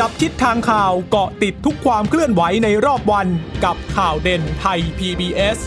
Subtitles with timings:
[0.00, 3.28] จับทิศทางข่าวเกาะติดทุกความเคลื่อนไหวในรอบวัน
[3.64, 5.58] กับข่าวเด่นไทย PBS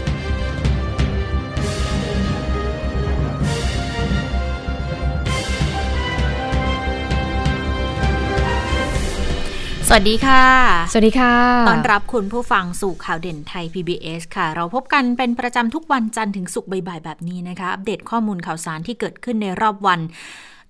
[9.87, 10.45] สวัสดีค่ะ
[10.91, 11.33] สวัสดีค่ะ
[11.69, 19.99] ต้อนรับคุณผู้ฟังสู่ข่าวเด่นไทย PBS ค่ะ เราพบกันเป็นประจำทุกวันจันทร์ถึงศุกร์บ่ายๆแบบนี้นะคะ อัปเดตข้อมูลข่าวสารที่เกิดขึ้นในรอบวัน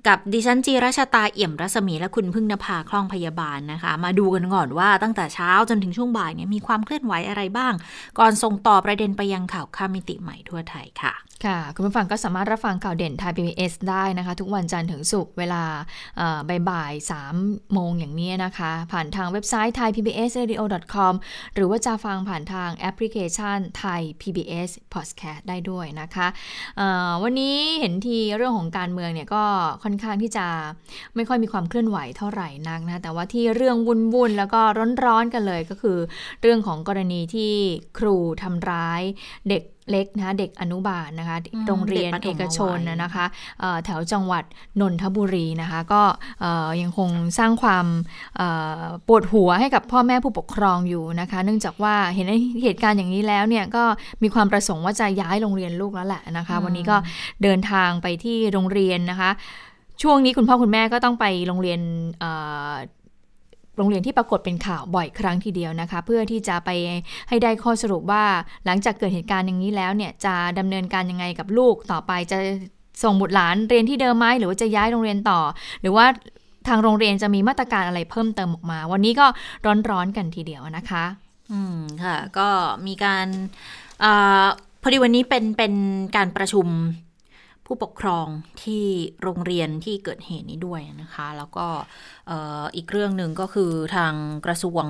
[0.07, 7.73] กับดิฉันจีราชาตาเอี่ยมรัศมีและคุณพึ่งนภาคล่องพยาบาลนะคะ มาดูกันก่อนว่าตั้งแต่เช้าจนถึงช่วงบ่ายเนี่ยมีความเคลื่อนไหวอะไรบ้าง
[8.20, 11.13] ก่อนส่งต่อประเด็นไปยังข่าวข้ามมิติใหม่ทั่วไทยค่ะ
[11.45, 15.63] ค่ะ คุณผู้ฟังก็สามารถรับฟังข่าวเด่นไทย PBS ได้นะคะ ทุกวันจันทร์ถึงศุกร์เวลา
[16.69, 17.35] บ่ายสาม
[17.73, 21.13] โมงอย่างนี้นะคะ ผ่านทางเว็บไซต์ thaipbsradio.com
[21.55, 26.27] หรือว่าจะฟังผ่านทางแอปพลิเคชันไทย PBS Podcast ได้ด้วยนะคะ
[27.23, 29.44] วันนี้เห็นทีเรื่องของการเมืองเนี่ยก็
[29.83, 30.46] ค่อนข้างที่จะ
[31.16, 34.62] ไม่ค่อยมีความเคลื่อนไหวเท่าไหร่นักนะ แต่ว่าที่เรื่องวุ่นๆแล้วก็
[35.04, 35.98] ร้อนๆกันเลยก็คือ
[36.42, 37.54] เรื่องของกรณีที่
[37.98, 39.02] ครูทำร้าย
[39.50, 43.26] เด็กเล็กนะเด็กอนุบาลนะคะ โรงเรียนเอกชนนะคะ
[43.86, 44.44] แถวจังหวัด
[44.81, 46.02] นนทบุรีนะคะ ก็
[46.82, 47.86] ยังคงสร้างความ
[49.08, 52.28] ปวดหัวให้กับพ่อแม่ผู้ปกครองอยู่นะคะ เนื่องจากว่าเห็น
[52.64, 53.84] เหตุการณ์อย่างนี้แล้วเนี่ยก็
[54.23, 56.98] มีความประสงค์ว่าจะย้ายโรงเรียนลูกแล้วแหละนะคะ วันนี้ก็
[57.44, 59.30] เดินทางไปที่โรงเรียนนะคะ
[60.02, 61.81] ช่วงนี้คุณพ่อคุณแม่ก็ต้องไปโรงเรียน
[63.78, 66.70] โรงเรียนที่ปรากฏเป็นข่าวบ่อยครั้งทีเดียวนะคะ เพื่อที่จะไป
[67.30, 68.23] ให้ได้ข้อสรุปว่า
[68.66, 72.38] หลังจากเกิดเหตุการณ์อย่างนี้แล้วเนี่ยจะดำเนินการยังไงกับลูกต่อไปจะ
[73.04, 75.39] ส่งบุตรหลานเรียนที่เดิมไหมหรือว่าจะย้ายโรงเรียนต่อ
[75.81, 76.06] หรือว่า
[76.67, 79.28] ทางโรงเรียนจะมีมาตรการอะไรเพิ่มเติมออกมา วันนี้ก็
[79.89, 81.06] ร้อนๆกันทีเดียวนะคะ
[81.52, 82.48] อืมค่ะ ก็
[82.88, 83.28] มีการ
[84.04, 84.06] อ
[84.82, 85.73] พอดีวันนี้เป็นเป็น
[86.16, 86.67] การประชุม
[87.68, 88.28] ผู้ปกครอง
[88.64, 88.86] ที่
[89.23, 91.66] โรงเรียนที่เกิดเหตุนี้ด้วยนะคะ แล้วก็
[92.76, 94.14] อีกเรื่องหนึ่งก็คือทาง
[94.46, 94.86] กระทรวง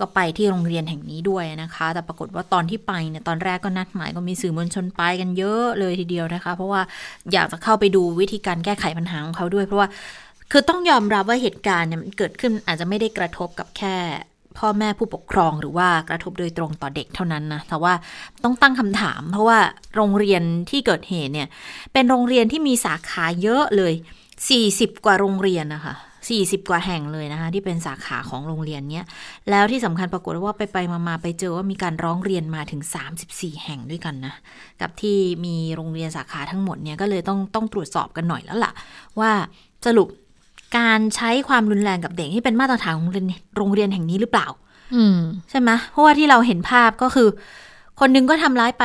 [0.00, 6.82] ก็ไปที่โรงเรียนแห่งนี้ด้วยนะคะ แต่ปรากฏว่าตอนที่ไปเนี่ยตอนแรกก็นัดหมายก็มีสื่อมวลชนไปกันเยอะเลยทีเดียวนะคะ เพราะว่า
[7.32, 9.88] อยากจะเข้าไปดูวิธีการแก้ไขปัญหาของเขาด้วย เพราะว่า
[10.50, 13.96] คือต้องยอมรับว่าเหตุการณ์เนี่ยมันเกิดขึ้นอาจจะไม่ได้กระทบกับแค่
[14.58, 17.92] พ่อแม่ผู้ปกครองหรือว่ากระทบโดยตรงต่อเด็กเท่านั้นนะ แต่ว่า
[18.44, 19.58] ต้องตั้งคำถาม เพราะว่า
[19.96, 21.48] โรงเรียนที่เกิดเหตุเนี่ย
[21.92, 23.92] เป็นโรงเรียนที่มีสาขาเยอะเลย
[24.48, 25.94] 40 กว่าโรงเรียนนะคะ
[26.32, 29.06] 40 กว่าแห่งเลยนะคะ ที่เป็นสาขาของโรงเรียนเนี้ย
[29.50, 30.78] แล้วที่สำคัญปรากฏว่าไปไป
[31.08, 32.82] มาไปเจอว่ามีการร้องเรียนมาถึง
[33.22, 34.34] 34 แห่งด้วยกันนะ
[34.80, 38.72] กับที่มีโรงเรียนสาขาทั้งหมดเนี่ยก็เลยต้องต้องตรวจสอบกันหน่อยแล้วล่ะ
[39.20, 39.30] ว่า
[39.86, 40.08] สรุป
[40.78, 43.08] การใช้ความรุนแรงกับเด็กที่เป็นมาตรฐานของ
[43.56, 44.48] โรงเรียนแห่งนี้หรือเปล่า
[45.50, 47.28] ใช่ไหมเพราะว่าที่เราเห็นภาพก็คือ
[48.00, 48.84] คนนึงก็ทำร้ายไป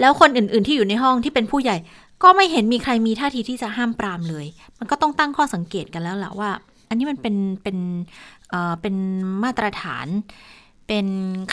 [0.00, 1.76] แล้วคนอื่น ๆ ที่อยู่ในห้องที่เป็นผู้ใหญ่
[2.22, 4.46] ก็ไม่เห็นมีใครมีท่าทีที่จะห้ามปรามเลย
[4.78, 6.50] มันก็ต้องตั้งข้อสังเกตกันแล้วแหละว่า
[6.88, 7.76] อันนี้มันเป็นเป็น
[8.50, 8.94] เอ่อเป็น
[9.44, 10.06] มาตรฐาน
[10.86, 11.06] เป็น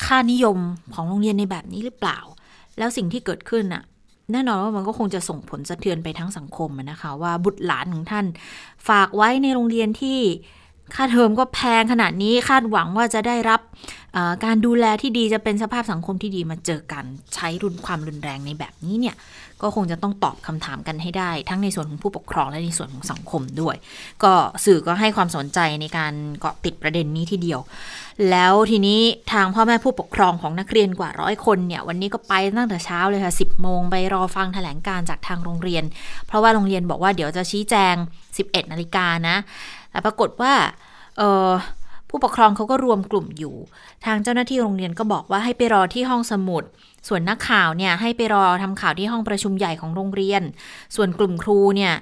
[0.04, 0.58] ค่านิยม
[0.94, 2.20] ของโรงเรียนในแบบนี้หรือเปล่า
[2.78, 3.84] แล้วสิ่งที่เกิดขึ้นอะ
[4.32, 8.26] แน่นอนว่ามันก็คงจะส่งผลสะเทือนไปทั้งสังคมนะคะ ว่าบุตรหลานของท่าน
[8.88, 10.20] ฝากไว้ในโรงเรียนที่
[10.96, 13.62] ค่าเทอมก็แพงขนาดนี้คาดหวังว่าจะได้รับ
[14.46, 17.04] การดูแลที่ดีจะเป็นสภาพสังคมที่ดีมาเจอกัน
[17.36, 19.16] ใช้รุนความรุนแรงในแบบนี้เนี่ย
[19.62, 23.76] ก็คงจะต้องตอบคำถามกันให้ได้ ทั้งในส่วนของผู้ปกครองและในส่วนของสังคมด้วย
[24.24, 24.34] ก็
[24.66, 27.60] สื่อก็ให้ความสนใจในการเกาะติดประเด็นนี้ทีเดียว
[28.30, 35.84] แล้วทีนี้ทางพ่อแม่ผู้ปกครองของนักเรียนกว่าร้อยคนเนี่ยวันนี้ก็ไปตั้งแต่เช้าเลยค่ะ10โมงไปรอฟังแถลงการจากทางโรงเรียน
[36.28, 37.96] เพราะว่าโรงเรียนบอกว่าเดี๋ยวจะชี้แจง
[38.34, 39.38] 11นาฬิกานะ
[39.98, 40.54] แต่ปรากฏว่า
[42.10, 43.56] ผู้ปกครองเขาก็รวมกลุ่มอยู่
[44.06, 46.64] ทางเจ้าหน้าที่โรงเรียนก็บอกว่าให้ไปรอที่ห้องสมุด
[47.08, 50.42] ส่วนนักข่าวเนี่ยให้ไปรอทำข่าวที่ห้องประชุมใหญ่ของโรงเรียน
[50.96, 51.94] ส่วนกลุ่มครูเนี่ย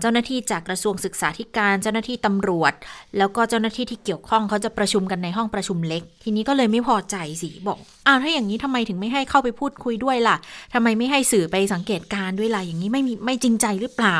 [0.00, 2.72] เจ้าหน้าที่จากกระทรวงศึกษาธิการ เจ้าหน้าที่ตำรวจ
[3.18, 10.36] แล้วก็เจ้าหน้าที่ที่เกี่ยวข้องเขาจะประชุมกันในห้องประชุมเล็ก ทีนี้ก็เลยไม่พอใจสิบอกอ้าวถ้าอย่างนี้ทำไมถึงไม่ให้เข้าไปพูดคุยด้วยล่ะ
[10.74, 14.18] ทำไมไม่ให้สื่อไปสังเกตการด้วยล่ะอย่างนี้ไม่มีไม่จริงใจหรือเปล่า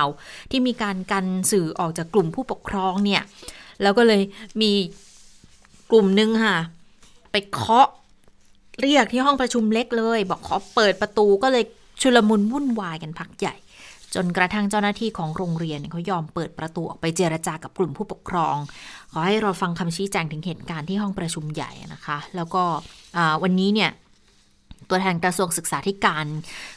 [0.50, 3.22] ที่มีการกันสื่อออกจากกลุ่มผู้ปกครองเนี่ย
[3.82, 4.22] แล้วก็เลย
[4.62, 4.72] มี
[5.90, 6.56] กลุ่มหนึ่งค่ะ
[7.32, 7.88] ไปเคาะ
[8.80, 11.64] เรียกที่ห้องประชุมเล็กเลย บอกขอเปิดประตูก็เลย
[12.02, 13.54] ชุลมุนวุ่นวายกันพักใหญ่
[14.14, 18.56] จนกระทั่งเจ้าหน้าที่ของโรงเรียนเขายอมเปิดประตูออกไปเจรจากับกลุ่มผู้ปกครอง
[19.12, 22.62] ขอให้เราฟังคำชี้แจงถึงเหตุการณ์ที่ห้องประชุมใหญ่นะคะ แล้วก็
[23.42, 23.90] วันนี้เนี่ย
[24.88, 26.26] ตัวแทนกระทรวงศึกษาธิการ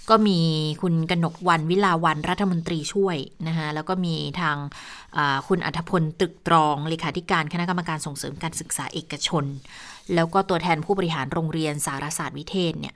[0.10, 0.40] ก็มี
[0.82, 3.18] คุณกนกวันวิลาวันรัฐมนตรีช่วย
[3.48, 4.56] นะคะแล้วก็มีทาง
[5.48, 9.46] คุณอัธพลตึกตรองเลขาธิการคณะกรรมการส่งเสริมการศึกษาเอกชน
[10.16, 12.96] แล้วก็ตัวแทนผู้บริหารโรงเรียนสารศาสตร์วิเทศเนี่ย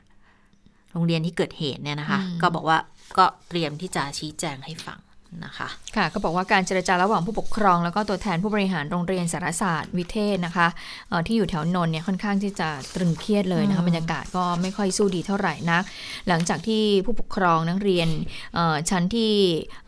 [0.94, 2.78] โรงเรียนที่เกิดเหตุเนี่ยนะคะ ก็บอกว่า
[3.18, 5.00] ก็เตรียมที่จะชี้แจงให้ฟัง
[5.46, 10.68] นะคะค่ะก็บอกว่าการเจรจาระหว่างผู้ปกครอง แล้วก็ตัวแทนผู้บริหารโรงเรียนสารศาสตร์วิเทศนะคะ
[11.10, 15.84] เอ่อที่อยู่แถวนนท์เนี่ยค่อนข้างที่จะตรึงเครียดเลยนะคะบรรยากาศก็ไม่ค่อยสู้ดีเท่าไหร่นัก
[16.28, 18.08] หลังจากที่ผู้ปกครองนักเรียน
[18.56, 19.34] เอ่อชั้นที่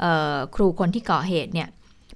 [0.01, 1.69] เอ่อครูคนที่ก่อเหตุเนี่ย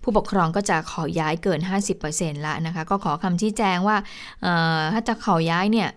[0.04, 1.60] ผู้ปกครองก็จะขอย้ายเกิน
[2.04, 3.98] 50%ละนะคะก็ขอคำชี้แจงว่า
[4.42, 5.90] เอ่อถ้าจะขอย้ายเนี่ย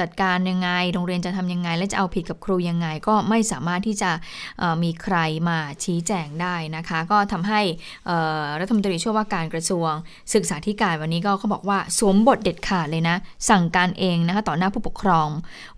[0.00, 4.10] จัดการยังไง โรงเรียนจะทำยังไง และจะเอาผิดกับครูยังไง ก็ไม่สามารถที่จะ
[4.82, 5.16] มีใคร
[5.48, 7.60] มาชี้แจงได้นะคะ ก็ทำให้
[8.60, 9.90] รัฐมนตรีช่วยว่าการกระทรวง
[10.34, 13.16] ศึกษาธิการวันนี้ก็เขาบอกว่าสวมบทเด็ดขาดเลยนะ
[13.50, 15.28] สั่งการเองนะคะต่อหน้าผู้ปกครอง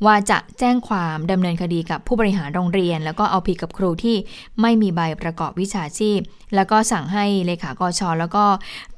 [0.05, 4.17] ว่าจะแจ้งความดำเนินคดีกับผู้บริหารโรงเรียน แล้วก็เอาผิดกับครูที่
[4.61, 6.19] ไม่มีใบประกอบวิชาชีพ
[6.55, 8.45] แล้วก็สั่งให้เลขากชแล้วก็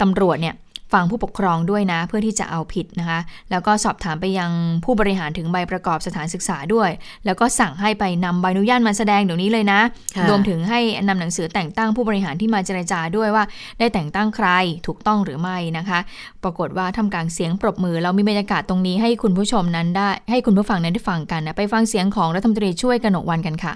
[0.00, 0.54] ตำรวจเนี่ย
[0.92, 3.20] ฟังผู้ปกครองด้วยนะ เพื่อที่จะเอาผิดนะคะ
[3.50, 4.50] แล้วก็สอบถามไปยัง
[4.84, 6.90] ผู้บริหารถึงใบประกอบสถานศึกษาด้วย
[7.26, 9.80] แล้วก็สั่งให้ไปนำใบอนุญาตมาแสดงเดี๋ยวนี้เลยนะ
[10.16, 13.44] ค่ะรวมถึงให้นำหนังสือแต่งตั้งผู้บริหารที่มาเจรจาด้วยว่า
[13.78, 14.48] ได้แต่งตั้งใคร
[14.86, 15.98] ถูกต้องหรือไม่นะคะ
[16.42, 23.74] ปรากฏว่าทำกลางเสียงปรบมือเรามีบรรยากาศตรงนี้ให้คุณผู้ชมนั้นได้ให้คุณผู้ฟังนั้นได้ฟังกันนะไปฟังเสียงของรัฐมนตรีช่วยกนกวันกันค่ะ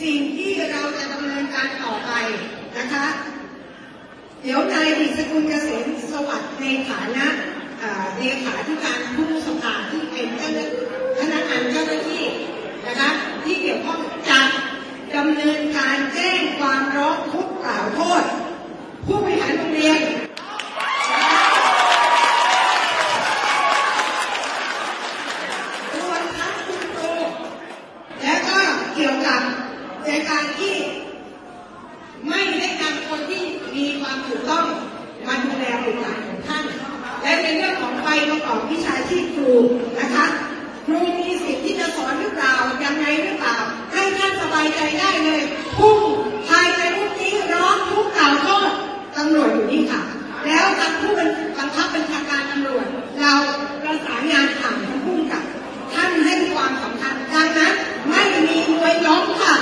[0.00, 2.10] สิ่งที่เราจะดำเนินการต่อไป
[2.78, 3.06] นะคะ
[4.37, 7.26] เดี๋ยวนายดิษกุลเกษมสวัสดิ์ในฐานะ
[7.80, 10.66] เอ่อเลขาธิการผู้สภาที่เป็นเจ้าหน้า
[11.18, 12.24] พนักงานเจ้าหน้าที่
[12.86, 13.10] นะคะ
[13.44, 13.98] ที่เกี่ยวข้อง
[14.28, 14.40] จะ
[15.16, 18.22] ดำเนินการแจ้งความร้องทุกข์กล่าวโทษ
[19.06, 20.00] ผู้บริหารโรงเรียน
[25.96, 27.12] รวมทั้งคุณครู
[28.22, 28.60] และก็
[28.94, 29.40] เกี่ยวกับ
[30.06, 30.76] ในการที่
[32.28, 33.42] ไม่ได้นำคนที่
[33.76, 34.66] มีความ ถูกต้อง
[35.26, 36.64] มาดูแลบุตรหลานของท่าน
[37.22, 39.52] และในเรื่องของใบประกอบวิชาชีพครู
[40.00, 40.26] นะคะ
[40.86, 42.54] ครูมีสิทธิ์ที่จะสอนหรือเปล่า
[42.84, 43.56] ยังไงหรือเปล่า
[43.92, 45.42] ให้ท่านสบายใจได้เลย
[45.78, 45.94] ผู้
[46.48, 48.68] ภายในพรุ่งนี้ร้องทุกข์กล่าวโทษ
[49.16, 50.02] ตำรวจอยู่นี่ค่ะ
[50.46, 52.86] แล้วทางผู้บังคับบัญชาการตำรวจ
[53.20, 53.34] เรา
[53.82, 55.44] ประสานงานผ่านทางผู้กำกับ
[55.94, 57.72] ท่านให้ความสำคัญดังนั้น
[58.08, 59.54] ไม่มีมวยล้มค่ะ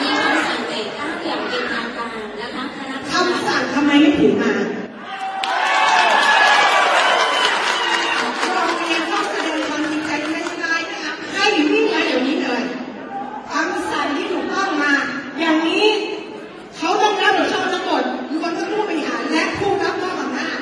[0.00, 4.52] มีคำสั่งแต่งตั้งอย่างเป็นทางการนะคะคณะกรรม คำสั่งทำไมไม่ถือมา
[8.52, 12.62] โรงเรียนต้องแสดงความจริงใจไม่ใช่นะคะให้วิ่งมาเดี๋ยวนี้เลย
[13.52, 14.92] คำสั่งที่ถูกต้องมา
[15.40, 15.86] อย่างนี้
[16.76, 18.02] เขาต้องรับผิดชอบทั้งหมด
[18.34, 20.58] รวมทั้งผู้บริหารและผู้รับมอบอำนาจ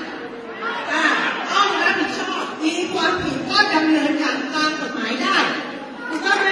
[0.93, 1.05] อ่า
[1.53, 5.37] ต้องรับผิดชอบ มีความผิดก็ดำเนินการตามกฎหมายได้
[6.09, 6.51] ถูกต้องไหม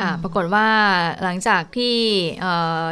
[0.00, 0.68] ค่ะ ปรากฏว่า
[1.22, 1.96] หลั งจากที่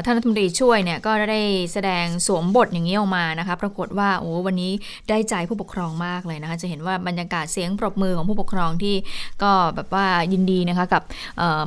[0.04, 1.42] ท่านรัฐมนตรีช่วยเนี่ยก็ได้
[1.72, 4.72] แสดงสวมบทอย่างนี้ออกมานะคะ ปรากฏว่าโอ้วันนี้
[5.08, 8.94] ได้ใจผู้ปกครองมากเลยนะคะ จะเห็นว่าบรรยากาศเสียงปรบมือของผู้ปกครองที่
[9.42, 11.02] ก็แบบว่ายินดีนะคะกับ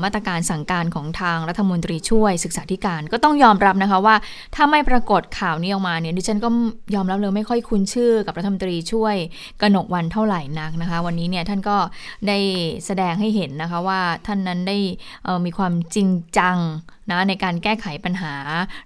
[0.04, 4.16] มาตรการสั่งการของทางรัฐมนตรีช่วยศึกษาธิการ ก็ต้องยอมรับนะคะว่า
[4.56, 6.50] ถ้าไม่ปรากฏข่าวนี้ออกมาเนี่ยดิฉันก็
[6.96, 9.16] ยอมรับเลยไม่ค่อยคุ้นชื่อกับรัฐมนตรีช่วย
[9.62, 11.78] กนกวันเท่าไหร่นักนะคะ วันนี้เนี่ยท่านก็
[12.28, 12.38] ได้
[12.86, 14.78] แสดงให้เห็นนะคะว่าท่านนั้นได้
[15.46, 16.58] มีความจริงจัง
[17.12, 18.34] นะในการแก้ไขปัญหา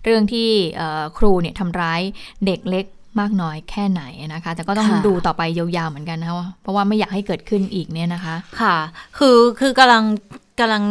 [0.04, 2.02] เรื่องที่เอ่อครูเนี่ยทำร้าย
[2.46, 2.86] เด็กเล็ก
[3.20, 8.76] มากน้อยแค่ไหนนะคะ แต่ก็ต้องค่ะดูต่อไปยาวๆเหมือนกันนะคะเพราะว่าไม่อยากให้เกิดขึ้นอีกเนี่ยนะคะ ค่ะ
[9.18, 10.04] คือคือกำลัง
[10.60, 10.84] กำลัง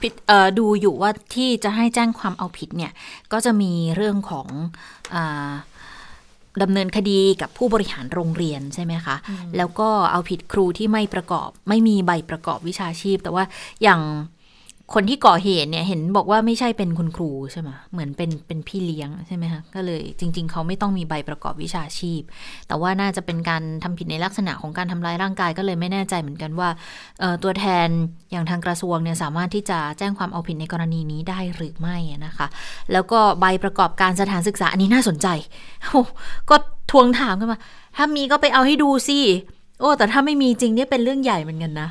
[0.00, 2.92] พิจเอ่อดูอยู่ว่าที่จะให้แจ้งความเอาผิดเนี่ย
[3.32, 4.46] ก็จะมีเรื่องของ
[5.14, 5.50] อา
[6.62, 9.16] ดำเนินคดีกับผู้บริหารโรงเรียนใช่ไหมคะ
[9.56, 13.44] แล้วก็เอาผิดครูที่ไม่ประกอบ ไม่มีใบประกอบวิชาชีพ แต่ว่า
[13.82, 14.00] อย่าง
[14.94, 22.22] คนที่ก่อเหตุเนี่ยเห็นบอกว่าไม่ใช่เป็นคุณครูใช่ไหมเหมือนเป็นเป็นพี่เลี้ยงใช่ไหมคะก็เลยจริง ๆ เขาไม่ต้องมีใบประกอบวิชาชีพ
[22.68, 26.68] แต่ว่าน่าจะเป็นการทำผิดในลักษณะของการทำร้ายร่างกายก็เลยไม่แน่ใจเหมือนกันว่า
[27.42, 27.88] ตัวแทน
[28.30, 32.46] อย่างทางกระทรวงเนี่ยสามารถที่จะแจ้งความเอาผิดในกรณีนี้ได้หรือไม่นะคะ
[32.92, 35.28] แล้วก็ใบประกอบการสถานศึกษาอันนี้น่าสนใจ
[35.86, 36.02] โอ้
[36.50, 36.56] ก็
[36.90, 37.58] ทวงถามกันมา
[37.96, 39.18] ถ้ามีก็ไปเอาให้ดูสิ
[39.80, 41.88] โอ้แต่ถ้าไม่มีจริงเนี่ยเป็นเรื่องใหญ่เหมือนกันนะ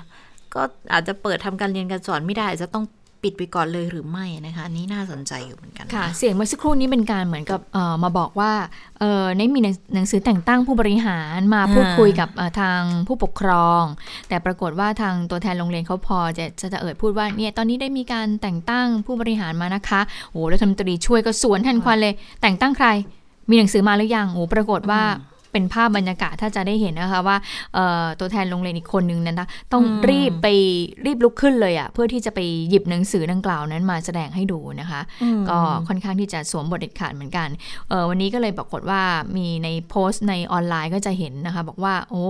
[0.56, 0.62] ก็
[0.94, 2.86] อาจจะเปิดทำการเรียนการสอนไม่ได้อาจจะต้อง
[3.26, 8.52] ปิดไปก่อนเลยหรือไม่นะคะอันนี้น่าสนใจอยู่เหมือนกันนค่ะ เสียงเมื่อสักครู่นี้เป็นการเหมือนกับเอ่อมาบอกว่า
[9.00, 9.60] เออในมี
[9.96, 13.84] หนังสือแต่งตั้งผู้บริหารมาพูดคุยกับเอ่อทางผู้ปกครอง
[14.30, 20.02] แต่ปรากฏว่าทางตัวแทนโรงเรียนเขาพอจะจะจะเอิดพูดว่าเนี่ยตอนนี้ได้มีการแต่งตั้งผู้บริหารมานะคะ
[20.32, 22.88] โอ้รัฐมนตรีช่วยก็สวนทันควันเลย แต่งตั้งใคร
[23.50, 25.02] มีหนังสือมาหรือยังโอ้ปรากฏว่า
[25.52, 27.38] เป็นภาพบรรยากาศถ้าจะได้เห็นนะคะว่า
[28.20, 30.48] ตัวแทนโรงเรียนอีกคนนึงนั้นนะต้องรีบไป
[31.06, 32.40] รีบลุกขึ้นเลยอะ่ะเพื่อที่จะไป
[32.70, 35.02] หยิบหนังสือดังกล่าวนั้นมาแสดงให้ดูนะคะ
[35.50, 37.48] ก็ค่อนข้างที่จะสวมบทเด็ดขาดเหมือนกัน
[38.10, 39.02] วันนี้ก็เลยปรากฏว่า
[39.38, 42.26] มีในโพสต์ในออนไลน์ก็จะเห็นนะคะ บอกว่า โอ้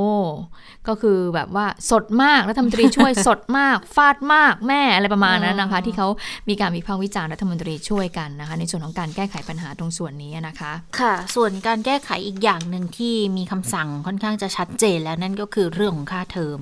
[0.87, 6.07] ก็คือแบบว่าสดมากรัฐมนตรีช่วยสดมากฟาดมากแม่อะไรประมาณนั้นนะคะ ที่เขา
[6.49, 16.59] มีการวิพากษ์วิจารณ์รัฐมนตรีช่วยกันนะคะ ในส่วนของการแก้ไขปัญหาตรงส่วนนี้นะคะ ค่ะ ส่วนการแก้ไขอีกอย่างหนึ่งที่มีคำสั่งค่อนข้างจะชัดเจนแล้วนั่นก็คือเรื่องของค่าเทอม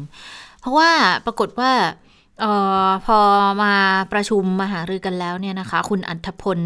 [0.59, 0.89] เพราะว่า
[1.25, 1.71] ปรากฏว่า
[2.43, 2.45] อ
[2.87, 3.19] อพอ
[3.63, 3.73] มา
[4.13, 6.59] ประชุมมาหารือกันแล้วเนี่ยนะคะ คุณอัธพล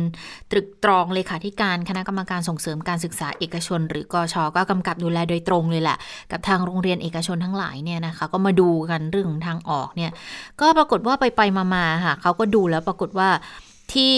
[0.52, 5.98] ตรึกตรองเลขาธิการคณะกรรมการส่งเสริมการศึกษาเอกชน หรือกอชอก็กำกับดูแลโดยตรงเลยแหละ
[6.32, 10.12] กับทางโรงเรียนเอกชนทั้งหลายเนี่ยนะคะ ก็มาดูกันเรื่องของทางออกเนี่ย
[10.62, 11.42] ก็ปรากฏว่าไปไป
[11.76, 13.30] มาๆค่ะเขาก็ดูแล้วปรากฏว่า
[13.94, 14.16] ที่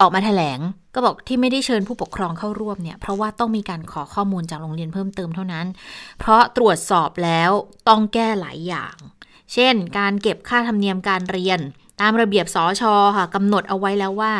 [0.00, 0.58] ออกมาแถลง
[0.94, 5.66] ก็บอกที่ไม่ได้เชิญผู้ปกครองเข้าร่วมเนี่ย เพราะว่าต้องมีการขอข้อมูลจากโรงเรียนเพิ่มเติมเท่านั้น
[6.18, 7.50] เพราะตรวจสอบแล้ว
[7.88, 8.96] ต้องแก้หลายอย่าง
[9.52, 11.60] เช่น การเก็บค่าธรรมเนียมการเรียน
[12.00, 14.34] ตามระเบียบสอชอค่ะกำหนดเอาไว้แล้วว่า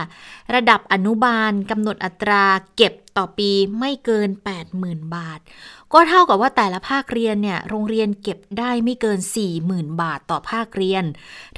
[0.54, 2.44] ระดับอนุบาลกำหนดอัตรา
[2.76, 4.28] เก็บต่อปีไม่เกิน
[4.72, 5.40] 80,000 บาท
[5.92, 9.18] ก็เท่ากับว่าแต่ละภาคเรียนเนี่ยโรงเรียนเก็บได้ไม่เกิน
[9.60, 11.04] 40,000 บาทต่อภาคเรียน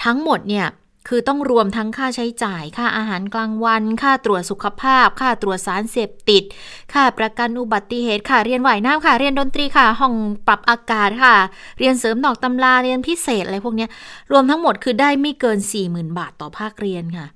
[0.04, 0.66] ทั้งหมดเนี่ย
[1.08, 6.44] คือต้องรวมทั้งค่าใช้จ่าย ค่าอาหารกลางวัน ค่าตรวจสุขภาพ ค่าตรวจสารเสพติด
[6.92, 10.14] ค่าประกันอุบัติเหตุค่าเรียนว่ายน้ำค่ะ เรียนดนตรีค่ะ ห้อง
[10.46, 11.36] ปรับอากาศค่ะ
[11.78, 13.86] เรียนเสริมนอกตำราเรียนพิเศษอะไรพวกนี้
[14.32, 17.26] รวมทั้งหมดคือได้ไม่เกิน 40,000 บาทต่อภาคเรียนค่ะ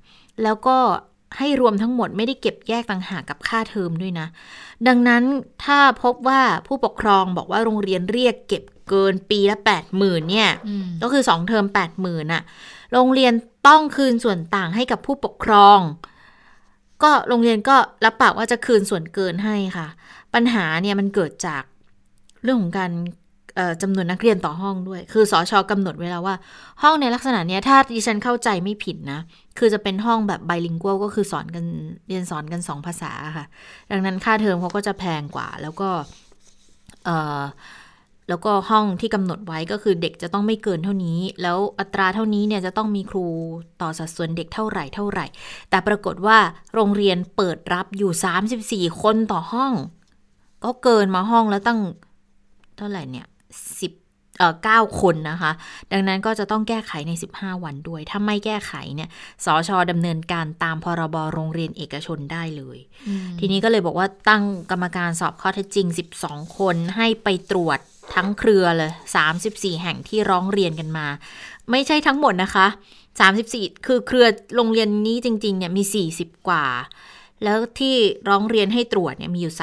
[0.43, 0.77] แล้วก็
[1.37, 4.27] ให้รวมทั้งหมดไม่ได้เก็บแยกต่างหากกับค่าเทอมด้วยนะ
[4.87, 5.23] ดังนั้น
[5.63, 10.49] ถ้าพบว่าผู้ปกครองบอกว่าโรงเรียนเรียกเก็บเกินปีละ 8 0,000เนี่ย
[11.01, 12.43] ก็คือ 2 เทอม 8 0,000น่ะ
[12.93, 13.33] โรงเรียน
[13.67, 15.79] ต้องคืนส่วนต่างให้กับผู้ปกครอง
[17.03, 17.75] ก็โรงเรียนก็
[18.05, 19.87] รับปากว่าจะคืนส่วนเกินให้ค่ะ
[20.33, 21.63] ปัญหาเนี่ยมันเกิดจาก
[22.43, 22.91] เรื่องของการ
[23.81, 26.35] จำนวนนักเรียนต่อห้องด้วย คือสอชอกำหนดไว้แล้วว่า
[26.83, 29.19] ห้องในลักษณะนี้ถ้าดิฉันเข้าใจไม่ผิดนะ
[29.57, 31.65] คือจะเป็นห้องแบบไบลิงกัวก็คือสอนกัน
[32.07, 33.45] เรียนสอนกันสองภาษาค่ะ
[33.91, 35.89] ดังนั้นค่าเทอมเขาก็จะแพงกว่า แล้วก็
[38.29, 43.27] แล้วก็ห้องที่กำหนดไว้ก็คือเด็กจะต้องไม่เกินเท่านี้ แล้วอัตราเท่านี้เนี่ยจะต้องมีครู
[43.81, 45.25] ต่อสัดส่วนเด็กเท่าไหร่เท่าไหร่
[45.69, 46.37] แต่ปรากฏว่า
[46.73, 48.11] โรงเรียนเปิดรับอยู่
[48.91, 49.73] 34 คนต่อห้อง
[50.63, 51.79] ก็เกินมาห้องแล้วตั้ง
[52.77, 53.25] เท่าไหร่เนี่ย
[53.79, 53.91] สิบ
[54.37, 55.51] เอ่อเก้าคนนะคะ
[55.91, 59.09] ดังนั้นก็จะต้องแก้ไขใน 15 วันด้วย ถ้าไม่แก้ไขเนี่ย
[59.45, 62.77] สชดำเนินการตามพรบโรงเรียนเอกชนได้เลย
[63.39, 65.87] ทีนี้ก็เลยบอกว่าตั้งกรรมการสอบข้อเท็จจริง
[66.21, 67.79] 12 คนให้ไปตรวจ
[68.15, 68.91] ทั้งเครือเลย
[69.37, 71.07] 34 แห่งที่ร้องเรียนกันมา
[71.71, 72.67] ไม่ใช่ทั้งหมดนะคะ
[73.25, 76.65] 34 คือเครือโรงเรียนนี้จริงๆเนี่ยมี 40 กว่า
[77.43, 77.95] แล้วที่
[78.29, 79.55] ร้องเรียนให้ตรวจเนี่ยมีอยู่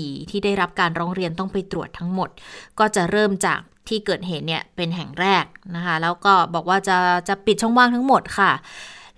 [0.00, 2.30] 34 ที่ได้รับการร้องเรียนต้องไปตรวจทั้งหมด
[2.78, 5.44] ก็จะเริ่มจาก ที่เกิดเหตุเนี่ยเป็นแห่งแรก
[5.76, 6.96] นะคะ แล้วก็บอกว่าจะ
[7.28, 8.52] จะปิดช่องว่างทั้งหมดค่ะ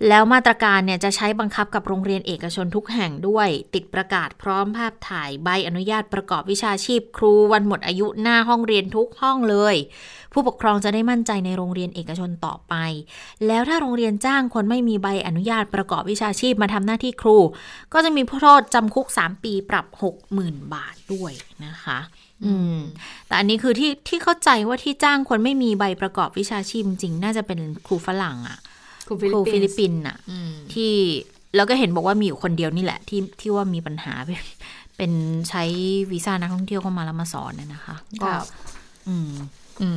[0.08, 9.76] แล้วมาตรการเนี่ยจะใช้บังคับกับโรงเรียนเอกชนทุกแห่งด้วย ติดประกาศพร้อมภาพถ่ายใบอนุญาตประกอบวิชาชีพครูวันหมดอายุหน้าห้องเรียนทุกห้องเลย
[10.32, 12.74] ผู้ปกครองจะได้มั่นใจในโรงเรียนเอกชนต่อไป
[13.46, 17.38] แล้วถ้าโรงเรียนจ้างคนไม่มีใบอนุญาตประกอบวิชาชีพมาทำหน้าที่ครู
[17.92, 19.86] ก็จะมีโทษจำคุก 3 ปีปรับ
[20.30, 21.32] 60,000 บาทด้วย
[21.64, 21.98] นะคะ
[22.44, 22.76] อืม
[23.26, 28.58] แต่อันนี้คือที่ที่เข้าใจว่าที่จ้างคนไม่มีใบประกอบวิชาชีพจริง น่าจะเป็นครูฝรั่งอะ
[29.06, 29.14] ครู
[29.52, 30.16] ฟิลิปปินส์อะ
[30.72, 30.92] ที่
[31.56, 34.12] แล้วก็เห็นบอกว่ามีอยู่คนเดียวนี่แหละ ที่ที่ว่ามีปัญหา
[34.96, 35.12] เป็น
[35.48, 35.64] ใช้
[36.12, 38.30] วีซ่านักท่องเที่ยวเข้ามาแล้วมาสอนเนี่ยนะคะ ก็
[39.08, 39.30] อืม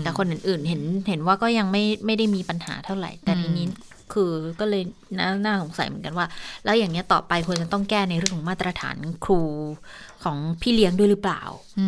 [0.03, 3.65] แต่คนอื่นๆ เห็นเห็นว่าก็ยังไม่ไม่ได้มีปัญหาเท่าไหร่ แต่ทีนี้
[4.13, 4.83] คือก็เลย
[5.19, 6.27] น่าน่าสงสัยเหมือนกันว่า
[6.65, 9.41] แล้วอย่างนี้ต่อไปควรจะต้องแก้ในเรื่องของมาตรฐานครู
[10.23, 11.41] ของพี่เลี้ยงด้วยหรือเปล่า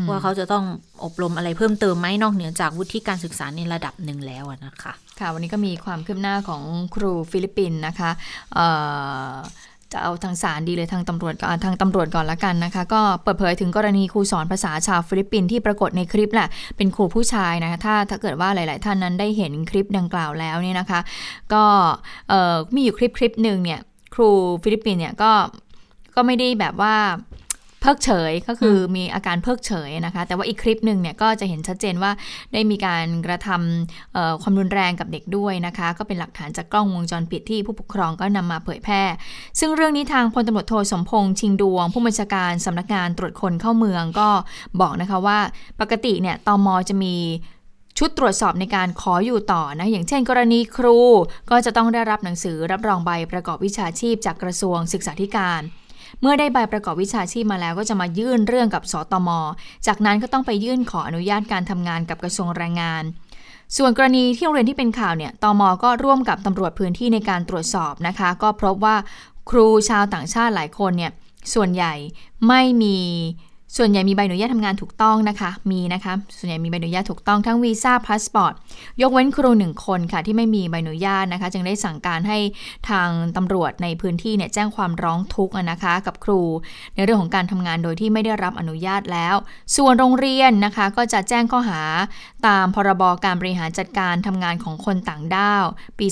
[0.09, 0.65] ว่าเขาจะต้อง
[1.03, 6.63] อบรมอะไรเพิ่มเติมไหมนอกเหนือจากวุฒิการศึกษาในระดับหนึ่งแล้วนะคะ ค่ะ วันนี้ก็มีความคืบหน้าของ
[6.95, 8.11] ครูฟิลิปปินส์นะคะ
[9.93, 21.00] จะเอาทางศาลดีเลยทางตำรวจก่อนทางตำรวจก่อนละกันนะคะ ก็เปิดเผยถึงกรณีครูสอนภาษาชาวฟิลิปปินส์ที่ปรากฏในคลิปแหละเป็นครูผู้ชายนะคะถ้าถ้าเกิดว่าหลาย ๆ ท่านนั้นได้เห็นคลิปดังกล่าวแล้วเนี่ยนะคะ
[21.53, 21.63] ก็
[22.75, 23.79] มีอยู่คลิปคลิปหนึ่งเนี่ย
[24.15, 24.29] ครู
[24.63, 25.31] ฟิลิปปินส์เนี่ยก็
[26.15, 26.95] ก็ไม่ได้แบบว่า
[27.81, 32.11] เพิกเฉยก็คือมีอาการเพิกเฉยนะคะ แต่ว่าอีกคลิปหนึ่งเนี่ยก็จะเห็นชัดเจนว่า
[32.53, 39.03] ได้มีการกระทำความรุนแรงกับเด็กด้วยนะคะ ก็เป็นหลักฐานจากกล้องวงจรปิดที่ผู้ปกครองก็นำมาเผยแพร่
[39.59, 44.29] ซึ่งเรื่องนี้ทางพลตำรวจโทสมพงษ์ชิงดวง ผู้บัญชาการสำนักงานตรวจคนเข้าเมืองก็
[44.81, 45.39] บอกนะคะว่า
[45.81, 47.15] ปกติเนี่ยตมจะมี
[47.97, 50.97] ชุดตรวจสอบในการขออยู่ต่อนะ อย่างเช่น กรณีครู
[51.50, 55.61] ก็จะต้องได้รับหนังสือรับรองใบประกอบวิชาชีพจากกระทรวงศึกษาธิการ
[56.21, 59.29] เมื่อได้ใบประกอบวิชาชีพมาแล้วก็จะมายื่นเรื่องกับสตม
[59.87, 63.03] จากนั้นก็ต้องไปยื่นขออนุญาตการทำงานกับกระทรวงแรงงาน
[63.77, 68.95] ส่วนกรณีที่โรงเรียนที่เป็นข่าวเนี่ยตมก็ร่วมกับตำรวจพื้นที่ในการตรวจสอบนะคะ ก็พบว่า
[69.49, 71.11] ครูชาวต่างชาติหลายคนเนี่ย
[71.53, 71.93] ส่วนใหญ่
[72.47, 72.97] ไม่มี
[73.77, 78.53] ส่วนใหญ่มีใบอนุญาตทำงานถูกต้องนะคะ มีนะคะ ส่วนใหญ่มีใบอนุญาตถูกต้องทั้งวีซ่าพาสปอร์ต
[79.01, 82.37] ยกเว้นครูหนึ่งคนค่ะที่ไม่มีใบอนุญาตนะคะ จึงได้สั่งการให้
[82.89, 86.41] ทางตำรวจในพื้นที่เนี่ยแจ้งความร้องทุกข์นะคะ กับครู
[86.95, 89.35] ในเรื่องของการทำงานโดยที่ไม่ได้รับอนุญาตแล้ว
[89.75, 91.81] ส่วนโรงเรียนนะคะก็จะแจ้งข้อหา
[92.47, 95.63] ตามพรบการบริหารจัดการทำงานของคนต่างด้าว
[95.99, 96.07] ปี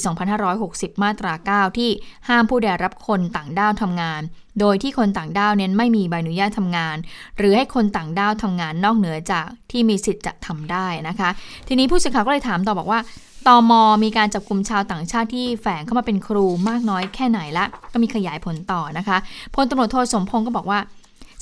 [0.50, 1.34] 2560 มาตรา
[1.70, 1.90] 9 ที่
[2.30, 4.22] ห้ามผู้ใดรับคนต่างด้าวทำงาน
[4.60, 6.98] โดยที่คนต่างด้าวเน้นไม่มีใบอนุญาตทำงาน
[7.38, 11.30] หรือให้คนต่างด้าวทำงานนอกเหนือจากที่มีสิทธิ์จะทำได้นะคะ
[11.68, 13.00] ทีนี้ผู้สื่อข่าวก็เลยถามต่อบอกว่า
[13.48, 13.72] ตอม
[14.04, 19.18] มีการจับกลุ่มชาวต่างชาติที่แฝงเข้ามาเป็นครูมากน้อยแค่ไหนละ ก็มีขยายผลต่อนะคะ
[19.56, 20.80] พลตำรวจโทสมพงศ์ก็บอกว่า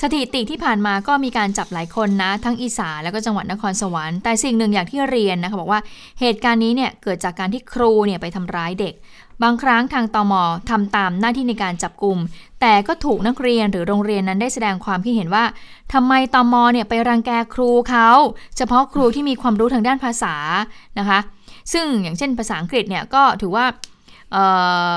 [0.01, 5.81] สถิติที่ผ่านมาก็มีการจับหลายคนนะ ทั้งอีสานแล้วก็จังหวัดนครสวรรค์แต่สิ่งหนึ่งอย่างที่เรียนนะคะบอกว่า
[6.19, 8.93] เหตุการณ์นี้เนี่ยเกิดจากการที่ครูเนี่ยไปทำร้ายเด็ก
[9.43, 10.33] บางครั้งทางตอม
[10.69, 12.17] ทำตามหน้าที่ในการจับกลุ่ม
[12.61, 15.43] แต่ก็ถูกนักเรียนหรือโรงเรียนนั้นได้แสดงความคิดเห็นว่า
[15.93, 18.09] ทำไมตอมเนี่ยไปรังแกครูเขา
[18.57, 20.35] เฉพาะครูที่มีความรู้ทางด้านภาษา
[20.99, 21.19] นะคะ
[21.73, 23.65] ซึ่งอย่างเช่นภาษาอังกฤษเนี่ยก็ถือว่า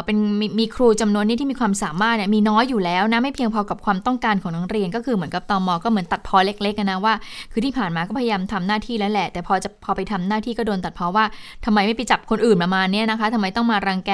[0.04, 7.14] เป็นมมีครูจำนวนนี้ที่มีความสามารถเนี่ยมีน้อยอยู่แล้วนะไม่เพียงพอกับความต้องการของนักเรียน ก็คือเหมือนกับตอมอก็เหมือนตัดพอเล็กๆนะว่า
[7.52, 11.24] คือที่ผ่านมาก็พยายามทำหน้าที่แล้วแหละ แต่พอจะพอไปทำหน้าที่ก็โดนตัดพอว่า
[11.64, 14.12] ทำไมไม่ไปจับคนอื่นมามาเนี่ยนะคะทำไมต้องมารังแก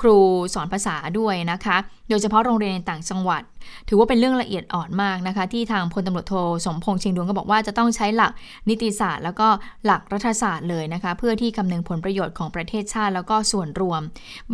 [0.00, 0.16] ครู
[0.54, 1.76] สอนภาษาด้วยนะคะ
[2.08, 3.42] โดยเฉพาะโรงเรียนในต่างจังหวัด
[3.88, 6.34] ถือว่าเป็นเรื่องละเอียดอ่อนมากนะคะ ที่ทางพลตำรวจโท
[6.66, 8.32] สมพงษ์เชียงดวงก็บอกว่าจะต้องใช้หลัก
[8.68, 9.48] นิติศาสตร์ แล้วก็
[9.84, 14.02] หลักรัฐศาสตร์เลยนะคะ เพื่อที่คำนึงผลประโยชน์ของประเทศชาติแล้วก็ส่วนรวม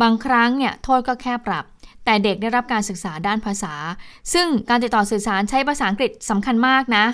[0.01, 1.65] บางครั้งเนี่ยโทษก็แค่ปรับ
[2.05, 3.73] แต่เด็กได้รับการศึกษาด้านภาษา
[4.33, 7.05] ซึ่งการติดต่อสื่อสารใช้ภาษาอังกฤษสำคัญมากนะ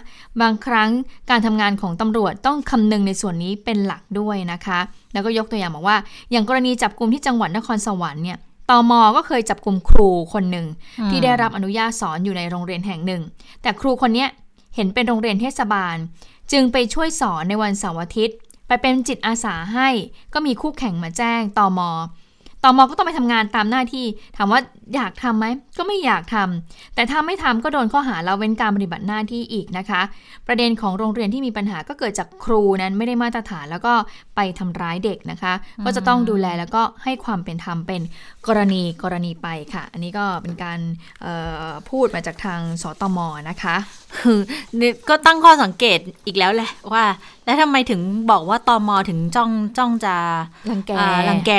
[0.42, 0.90] บางครั้ง
[1.30, 4.80] การทำงานของตำรวจต้องคำนึงในส่วนนี้เป็นหลักด้วยนะคะ
[5.14, 5.98] แล้วก็ยกตัวอย่างบอกว่า
[6.32, 8.38] อย่างกรณีจับกลุ่มที่จังหวัดนครสวรรค์เนี่ย
[8.70, 10.66] ตอมอก็เคยจับกลุ่มครูคนหนึ่ง
[11.10, 13.22] ที่ได้รับอนุญาตสอนอยู่ในโรงเรียนแห่งหนึ่ง
[13.62, 14.26] แต่ครูคนนี้
[14.76, 15.96] เห็นเป็นโรงเรียนเทศบาล
[16.52, 19.90] จึงไปช่วยสอนในวันเสาร์อาทิตย์ ไปเป็นจิตอาสาให้
[20.34, 21.90] ก็มีคู่แข่งมาแจ้งตอมอ
[22.64, 24.06] ตอมอก็ต้องไปทำงานตามหน้าที่
[24.38, 24.60] ถามว่า
[24.96, 25.46] อยากทำไหม
[25.78, 30.02] ก็ไม่อยากทำแต่ถ้าไม่ทำก็โดนข้อหาละเว้นการปฏิบัติหน้าที่อีกนะคะ
[30.48, 33.94] ประเด็นของโรงเรียนที่มีปัญหาก็เกิดจากครูนั้นไม่ได้มาตรฐานแล้วก็
[34.36, 35.54] ไปทำร้ายเด็กนะคะ
[35.86, 38.02] ก็จะต้องดูแลแล้วก็ให้ความเป็นธรรมเป็น
[38.48, 40.80] กรณีกรณีไปค่ะ อันนี้ก็เป็นการ
[41.90, 43.76] พูดมาจากทางสตมนะคะ
[45.10, 47.04] ก็ตั้งข้อสังเกตอีกแล้วแหละว่า
[47.46, 48.02] แล้วทำไมถึง
[48.32, 50.16] บอกว่าตอมอถึงจ้องจ้องจะ
[50.72, 50.92] รังแก
[51.30, 51.54] รังแก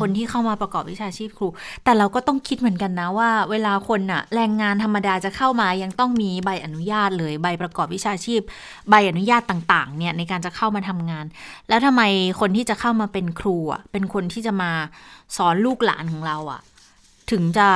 [0.00, 1.46] คนที่เข้ามาประกอบวิชาชีพครู
[1.84, 8.40] แต่เราก็ต้องคิดเหมือนกันนะว่า เวลาคนอะแรงงานธรรมดาจะเข้ามายังต้องมีใบอนุญาตเลยใบประกอบวิชาชีพ
[8.90, 11.24] ใบอนุญาตต่างๆ เนี่ยในการจะเข้ามาทำงาน
[11.68, 12.02] แล้วทำไม
[12.40, 14.70] คนที่จะเข้ามาเป็นครูอะเป็นคนที่จะมา
[15.36, 16.60] สอนลูกหลานของเราอะ
[17.30, 17.68] ถึงจะ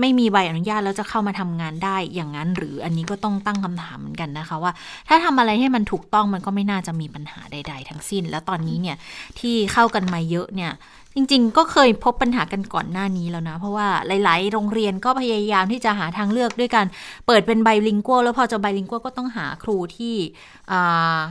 [0.00, 4.72] ไม่มีใบอนุญาตแล้วจะเข้ามาทำงานได้อย่างนั้น หรืออันนี้ก็ต้องตั้งคำถามเหมือนกันนะคะว่า
[5.08, 8.96] ถ้าทำอะไรให้มันถูกต้องมันก็ไม่น่าจะมีปัญหาใด ๆ ทั้งสิ้น แล้วตอนนี้เนี่ย
[9.38, 10.72] ที่เข้ากันมาเยอะเนี่ย
[11.14, 16.86] จริง ๆ ก็เคยพบปัญหากันก่อนหน้านี้แล้วนะ เพราะว่าหลาย ๆ โรงเรียนก็พยายามที่จะหาทางเลือกด้วยการ
[17.26, 20.14] เปิดเป็น bilingual แล้วพอจะ bilingual ก็ต้องหาครูที่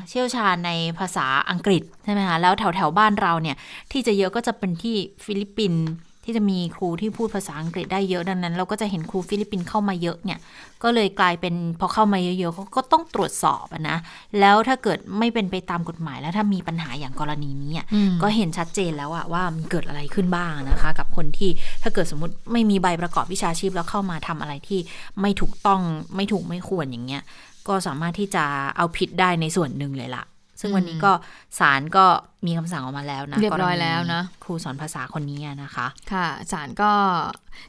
[0.09, 3.55] เชี่ยวชาญในภาษาอังกฤษใช่ไหมคะแล้วแถว ๆ บ้านเราเนี่ย
[3.91, 4.95] ที่จะเยอะก็จะเป็นที่
[5.25, 5.83] ฟิลิปปินส์
[6.23, 10.39] ที่จะมีครูที่พูดภาษาอังกฤษได้เยอะดังนั้น เราก็จะเห็นครูฟิลิปปินส์เข้ามาเยอะเนี่ย
[10.83, 13.97] ก็เลยกลายเป็นพอเข้ามาเยอะๆเขาก็ต้องตรวจสอบนะ
[14.39, 17.73] แล้วถ้าเกิดไม่เป็นไปตามกฎหมายแล้วถ้ามีปัญหาอย่างกรณีนี้
[18.21, 21.49] ก็เห็นชัดเจนแล้วอะว่ามันเกิดอะไรขึ้นบ้างนะคะ กับคนที่
[21.83, 24.79] ถ้าเกิดสมมติไม่มีใบประกอบวิชาชีพแล้วเข้ามาทำอะไรที่
[25.21, 25.81] ไม่ถูกต้อง
[26.15, 27.23] ไม่ถูกไม่ควรอย่างเงี้ย
[27.67, 28.43] ก็สามารถที่จะ
[28.77, 30.23] เอาผิดได้ในส่วนหนึ่งเลยละ
[30.59, 31.11] ซึ่งวันนี้ก็
[31.59, 32.05] ศาลก็
[32.45, 36.91] มีคำสั่งออกมาแล้วนะเรียบร้อยแล้วนะครูสอนภาษาคนนี้นะคะ ค่ะศาลก็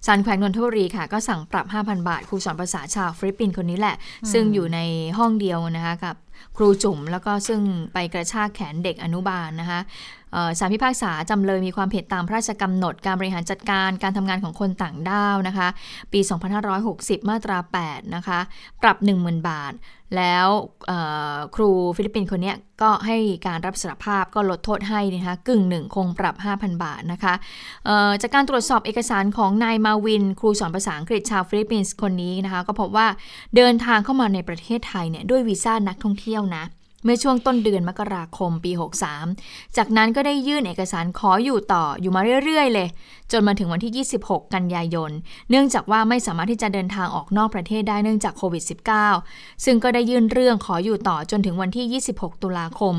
[0.06, 3.96] ศาลแขวงนนทบุรีค่ะ ก็สั่งปรับ 5,000 บาท ครูสอนภาษาชาวฟิลิปปินส์คนนี้แหละ
[4.32, 4.78] ซึ่งอยู่ใน
[5.18, 6.16] ห้องเดียวนะคะกับ
[6.56, 7.60] ครูจุ๋มแล้วก็ซึ่ง
[7.92, 9.80] ไปกระชากแขนเด็กอนุบาลนะคะ
[10.58, 15.68] ศาลพิพากษาจำเลยมีความผิดตามพระราชกำหนดการบริหารจัดการการทำงานของคนต่างด้าวนะคะ
[16.12, 16.20] ปี
[16.74, 18.38] 2560 มาตรา 8 นะคะ
[18.82, 19.72] ปรับ 10,000 บาท
[20.16, 20.48] แล้ว
[21.54, 27.34] ครูฟิลิปปินส์คนนี้ก็ให้การรับสารภาพก็ลดโทษให้นะคะกึ่งหนึ่งคงปรับ 5,000 บาทนะคะ
[28.22, 33.06] จากการตรวจสอบเอกสารของนายมาวิน ครูสอนภาษาอังกฤษชาวฟิลิปปินส์คนนี้นะคะ ก็พบว่า
[33.56, 36.64] เดินทางเข้ามาในประเทศไทยเนี่ยด้วยวีซ่านักท่องเที่ยวนะ
[37.04, 38.72] เมื่อช่วงต้นเดือนมกราคมปี
[39.22, 42.88] 63 จากนั้นก็ได้ยื่นเอกสารขออยู่ต่ออยู่มาเรื่อย ๆ เลย
[43.32, 45.10] จนมาถึงวันที่ 26 กันยายน
[45.50, 48.64] เนื่องจากว่าไม่สามารถที่จะเดินทางออกนอกประเทศได้เนื่องจากโควิด
[49.12, 52.94] -19 ซึ่งก็ได้ยื่นเรื่องขออยู่ต่อจนถึงวันที่ 26 ตุลาคม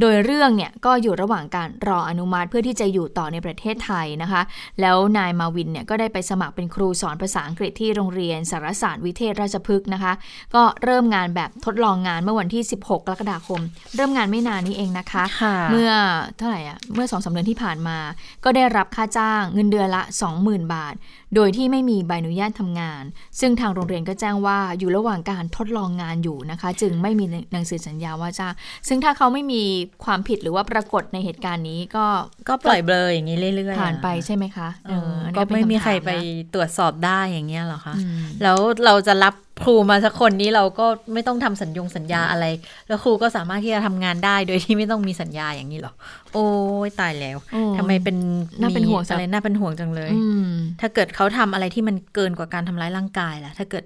[0.00, 4.42] โดยเรื่องเนี่ยก็อยู่ระหว่างการรออนุมัติเพื่อที่จะอยู่ต่อในประเทศไทยนะคะ
[4.80, 10.12] แล้วนายมาวินเนี่ยก็ได้ไปสมัครเป็นครูสอนภาษาอังกฤษที่โรงเรียนสารศาสตร์วิเทศราชพฤกษ์นะคะ
[10.54, 13.60] ก็เริ่มงานแบบทดลองงานเมื่อวันที่ 16 กรกฎาคม
[13.94, 15.92] เริ่มงานไม่นานนี้เองนะคะค่ะเมื่อ
[16.36, 17.98] เท่าไหร่อะเมื่อสองสาเดือนที่ผ่านมา
[18.44, 20.02] ก็ได้รับค่าจ้างเงินเดือนละ
[20.38, 20.94] 20,000 บาท
[21.34, 23.02] โดยที่ไม่มีใบอนุญาตทำงาน
[23.40, 28.54] ซึ่งทางโรงเรียนก็แจ้งว่าอยู่ระหว่างการทดลองงานอยู่นะคะ จึงไม่มีหนังสือสัญญาว่าจ้าง
[28.88, 29.62] ซึ่งถ้าเขาไม่มี
[30.04, 32.06] ความผิดหรือว่าปรากฏในเหตุการณ์นี้ก็
[32.48, 36.22] ก็ปล่อยเบลออย่างนี้เรื่อยๆผ่านไปอะใช่ไหมคะเอออันนี้ก็เป็นไม่มีใครำถาไปนะ
[36.54, 42.44] ตรวจสอบได้อย่างเงี้ยเหรอคะอืมแล้วเราจะรับ ครูมาสักคนนี้เราก็ไม่ต้องทำสัญญงสัญญาอะไร
[42.88, 45.92] แล้วครูก็สามารถที่จะทำงานได้โดยที่ไม่ต้องมีสัญญาอย่างนี้เหรอ
[46.32, 46.46] โอ้
[46.86, 48.16] ยตายแล้วโอ้ทำไมเป็น
[48.60, 53.84] น่าเป็นห่วงมีอะไรน่าเป็นห่วงจังเลยอืมถ้าเกิดเขาทำอะไรที่มันเกินกว่าการทำร้ายร่างกายล่ะ ถ้าเกิด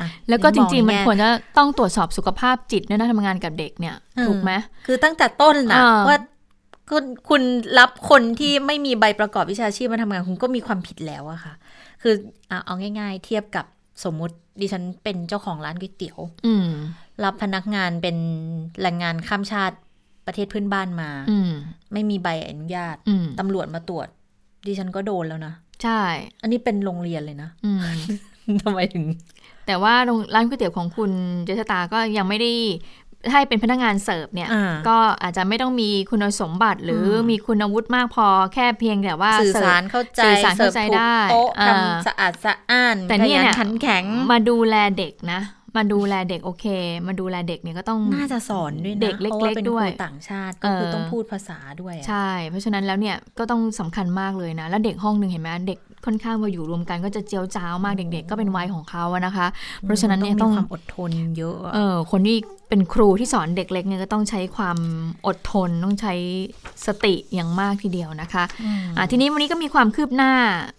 [0.00, 4.52] อะแล้วก็จริงๆ มันแควรจะต้องตรวจสอบสุขภาพจิตด้วยนะทำงานกับเด็กเนี่ยเออถูกไหม
[4.86, 6.18] คือตั้งแต่ต้นนะอ่าว่า
[6.90, 7.42] คุณคุณ
[7.78, 11.54] รับคนที่ไม่มีใบประกอบวิชาชีพมาทำงานคุณก็มีความผิดแล้วอะค่ะ
[12.02, 12.14] คือ
[12.50, 13.64] อะเอาง่ายๆ เทียบกับ
[14.04, 16.68] สมมุติ ดิฉันเป็นเจ้าของร้านก๋วยเตี๋ยวอืม
[17.24, 18.16] รับพนักงานเป็น
[18.82, 19.76] แรงงานข้ามชาติ
[20.26, 21.52] ประเทศเพื่อนบ้านมาอืม
[21.92, 24.08] ไม่มีใบอนุญาตอืมตำรวจมาตรวจ
[24.66, 26.00] ดิฉันก็โดนแล้วนะ ใช่
[26.42, 27.80] อันนี้เป็นโรงเรียนเลยนะอืม
[28.62, 29.04] ทำไมถึง
[29.66, 31.12] แต่ว่าโรงร้านก๋วยเตี๋ยวของคุณ
[31.44, 32.52] เจษตาก็ยังไม่ได้
[33.32, 45.40] ให้เป็นพนักงานเสิร์ฟเนี่ยอ่าก็อาจจะไม่ต้องมีคุณสมบัติหรืออมมีคุณวุฒิมากพอแค่เพียงแต่ว่าสื่อเสิสาร์รฟเข้าใจสื่อสารเข้าใจสิร์ฟถูกได้โต๊ะอ่าทำสะอาดสะอ้านแต่เนี่ยขเนี่ยขันแข็งมาดูแลเด็กนะ
[45.76, 46.66] มาดูแลเด็กโอเค
[47.06, 59.46] มาดูแลเด็กเนี่ยก็ต้องน่าจะสอนด้วยนะเด็กเล็กๆพราะาเป็นด้วยครูต่างชาติก็คือเออต้องพูดภาษาด้วยอะใช่ เพราะฉะนั้นแล้วเนี่ยก็ต้องสำคัญมากเลยนะ แล้วเด็กห้องหนึ่งเห็นไหมเด็ก ค่อนข้างมาอยู่รวมกันก็จะเจียวจ้าวมากเด็ก ๆ ก็เป็นวัยของเขาอะนะคะ
[59.82, 62.36] เพราะฉะนั้นเนี่ยมีต้องความอดทนเยอะอะเออคนที่
[62.68, 64.78] เป็นครูที่สอนเด็กเล็กเนี่ยก็ต้องใช้ความ
[65.26, 66.14] อดทนต้องใช้
[66.86, 68.44] สติอย่างมากทีเดียวนะคะ
[68.96, 70.32] อะทีนี้วันนี้ก็มีความคืบหน้า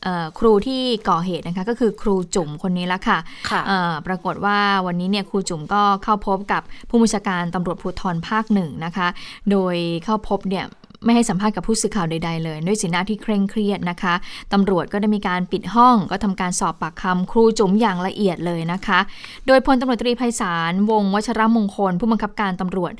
[0.03, 3.17] เอ่อครูที่ก่อเหตุนะคะก็คือครูจุ๋มคนนี้ละค่ะ
[3.49, 9.07] ค่ะเอ่อปรากฏว่าวันนี้เนี่ยครูจุ๋มก็เข้าพบกับผู้บัญชาการตำรวจภูธรภาคหนึ่งนะคะ
[9.51, 10.65] โดยเข้าพบเนี่ย
[11.03, 14.13] ไม่ให้สัมภาษณ์กับผู้สื่อข่าวใดๆเลย ด้วยสีหน้าที่เคร่งเครียดนะคะ
[14.53, 18.99] ตำรวจก็ได้มีการปิดห้อง ก็ทำการสอบปากคำครูจุ๋มอย่างละเอียดเลยนะคะ
[19.47, 22.93] โดยพลตำรวจตรีไพศาลวงศ์วัชรมงคล ผู้บังคับการตำรวจ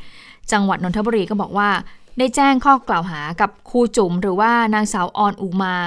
[0.51, 1.69] จังหวัดนนทบุรีก็บอกว่า
[2.17, 5.77] ได้แจ้งข้อกล่าวหากับครูจุ๋มหรือว่านางสาวออนอุมา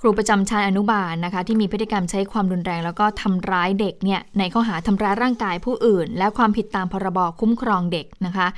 [0.00, 8.48] ครูประจำชั้นอนุบาลนะคะ ที่มีพฤติกรรมใช้ความรุนแรง แล้วก็ทำร้ายเด็กเนี่ยในข้อหาทำร้ายร่างกายผู้อื่น และความผิดตามพรบคุ้มครองเด็กนะคะ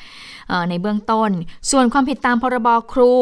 [0.69, 1.31] ในเบื้องต้น
[1.71, 3.13] ส่วนความผิดตามพรบครู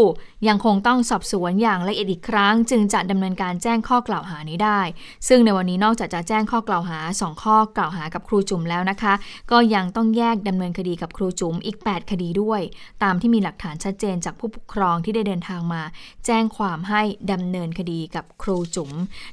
[0.48, 4.80] ยังคงต้องสอบสวนอย่างละเอียดอีกครั้ง จึงจะดำเนินการแจ้งข้อกล่าวหานี้ได้
[5.28, 9.14] ซึ่งในวันนี้นอกจากจะแจ้งข้อกล่าวหา 2 ข้อกล่าวหากับครูจุ๋มแล้วนะคะ
[9.50, 12.60] ก็ยังต้องแยกดำเนินคดีกับครูจุ๋มอีก 8 คดีด้วย
[13.02, 15.82] ตามที่มีหลักฐานชัดเจนจากผู้ปกครองที่ได้เดินทางมา
[16.26, 17.02] แจ้งความให้
[17.32, 18.90] ดำเนินคดีกับครูจุ๋ม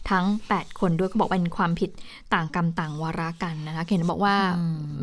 [0.10, 1.92] ทั้ง 8 คนด้วยก็บอกเป็นความผิด
[2.34, 4.36] ต่างกรรมต่างวาระกันนะคะเห็นบอกว่า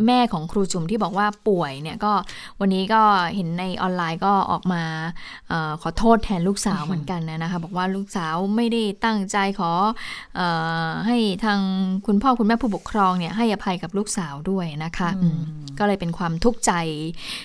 [0.07, 2.13] แม่ของครูจุ๋มที่บอกว่าป่วยเนี่ยก็
[2.61, 3.03] วันนี้ก็
[3.35, 4.83] เห็นในออนไลน์ก็ออกมา
[5.49, 9.73] เออขอโทษแทนลูกสาวเหมือนกันนะคะบอกว่าลูกสาวไม่ได้ตั้งใจขอ
[10.37, 10.41] เอ
[10.87, 11.61] อให้ทาง
[12.07, 15.41] คุณพ่อคุณแม่ผู้ปกครองเนี่ยให้อภัยกับลูกสาวด้วยนะคะอืม
[15.79, 16.73] ก็เลยเป็นความทุกข์ใจ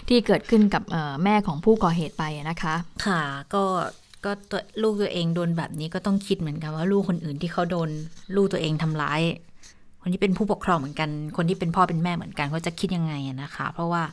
[0.08, 3.22] ที่เกิดขึ้นกับเอ่อแม่ของผู้ก่อเหตุไปนะคะ ค่ะ
[3.54, 3.64] ก็
[4.28, 7.90] ก็ตัวลูกตัวเองโดนแบบนี้ก็ต้องคิดเหมือนกันว่าลูกคนอื่นที่เขาโดน
[8.36, 9.22] ลูกตัวเองทำร้าย
[10.02, 13.14] คนที่เป็นผู้ปกครองเหมือนกัน คนที่เป็นพ่อเป็นแม่เหมือนกันเขาจะคิดยังไง
[13.44, 14.04] นะคะ เพราะว่า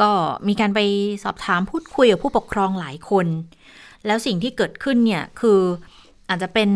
[0.00, 0.10] ก็
[0.48, 0.80] มีการไป
[1.24, 3.26] สอบถามพูดคุยกับผู้ปกครองหลายคน
[4.06, 5.60] แล้วสิ่งที่เกิดขึ้นเนี่ยคือ
[6.28, 6.70] อาจจะเป็น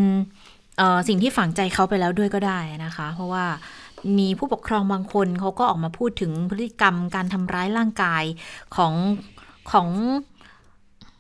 [1.08, 3.44] สิ่งที่ฝังใจเขาไปแล้วด้วยก็ได้นะคะ เพราะว่า
[4.18, 8.24] มีผู้ปกครองบางคนเขาก็ออกมาพูดถึงพฤติกรรมการทำร้ายร่างกาย
[8.76, 8.92] ของ
[9.70, 9.88] ของ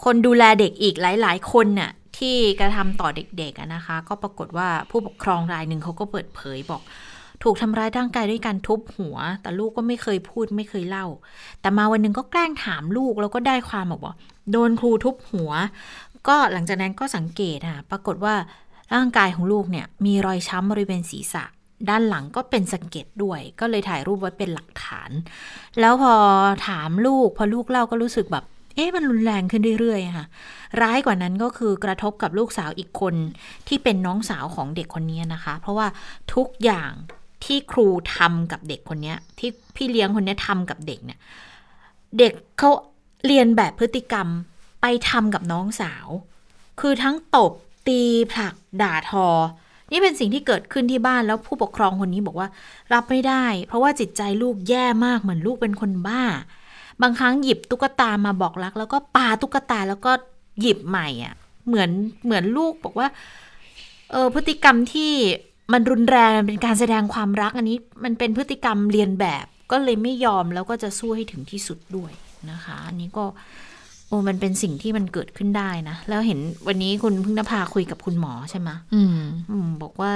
[0.04, 6.82] คนดูแลเด็กอีกหลาย ๆ คนน่ะที่กระทำต่อเด็กๆนะคะ ก็ปรากฏว่าผู้ปกครองรายหนึ่งเขาก็เปิดเผยบอก
[7.42, 11.06] ถูกทำร้ายร่างกายด้วยการทุบหัว แต่ลูกก็ไม่เคยพูดไม่เคยเล่า
[11.60, 14.14] แต่มาวันหนึ่งก็แกล้งถามลูกแล้วก็ได้ความบอกว่า
[14.50, 15.52] โดนครูทุบหัว
[16.28, 18.34] ก็หลังจากนั้นก็สังเกตค่ะปรากฏว่า
[18.94, 21.44] ร่างกายของลูกเนี่ยมีรอยช้ำบริเวณศีรษะ
[21.88, 25.10] ด้านหลังก็เป็นสะเก็ดด้วย ก็เลยถ่ายรูปไว้เป็นหลักฐาน
[25.80, 26.14] แล้วพอ
[26.68, 28.44] ถามลูก พอลูกเล่าก็รู้สึกแบบ
[28.78, 30.26] เอ๊ะมันรุนแรงขึ้นเรื่อยๆค่ะ
[30.82, 33.14] ร้ายกว่านั้นก็คือกระทบกับลูกสาวอีกคน
[33.68, 35.86] ที่เป็นน้องสาวของเด็กคนนี้นะคะ เพราะว่า
[36.34, 36.92] ทุกอย่าง
[37.44, 41.18] ที่ครูทำกับเด็กคนนี้ที่พี่เลี้ยงคนนี้ทำกับเด็กเนี่ย
[42.18, 42.70] เด็กเขา
[43.26, 44.28] เรียนแบบพฤติกรรม
[44.80, 46.06] ไปทำกับน้องสาว
[46.80, 47.52] คือทั้งตบ
[47.88, 49.26] ตีผลักด่าทอ
[49.90, 52.48] นี่เป็นสิ่งที่เกิดขึ้นที่บ้านแล้วผู้ปกครองคนนี้บอกว่า
[52.92, 56.22] รับไม่ได้ เพราะว่าจิตใจลูกแย่มากเหมือนลูกเป็นคนบ้า
[57.02, 60.12] บางครั้งหยิบตุ๊กตามาบอกรัก แล้วก็ปาตุ๊กตาแล้วก็
[60.60, 61.34] หยิบใหม่อะ
[61.66, 61.90] เหมือน
[62.24, 63.08] เหมือนลูกบอกว่า
[64.12, 65.12] เออพฤติกรรมที่
[65.72, 72.12] มันรุนแรงมันเป็นการแสดงความรักอันนี้ มันเป็นพฤติกรรมเรียนแบบ ก็เลยไม่ยอมแล้วก็จะสู้ให้ถึงที่สุดด้วย
[72.50, 73.24] นะคะ อันนี้ก็
[74.06, 80.12] โอ้มันเป็นสิ่งที่มันเกิดขึ้นได้นะ แล้วเห็นวันนี้คุณพึ่งนภาคุยกับคุณหมอใช่ไหมอืมอืมบอกว่า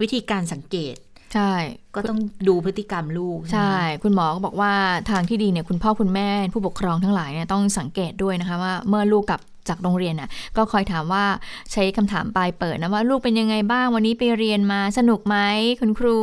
[0.00, 0.94] วิธีการสังเกต
[1.34, 1.52] ใช่
[1.94, 4.72] ก็ต้องดูพฤติกรรมลูก ใช่ไหมคุณหมอก็บอกว่า
[5.10, 11.24] ทางที่ดีเนี่ยคุณพ่อคุณแม่ผู้ปกครองทั้งหลายเนี่ยต้องสังเกตด้วยนะคะว่าเมื่อลูกกลับจากโรงเรียนน่ะก็คอยถามว่า
[11.72, 15.36] ใช้คำถามปลายเปิดนะว่าลูกเป็นยังไงบ้างวันนี้ไปเรียนมาสนุกไหม
[15.80, 16.18] คุณครู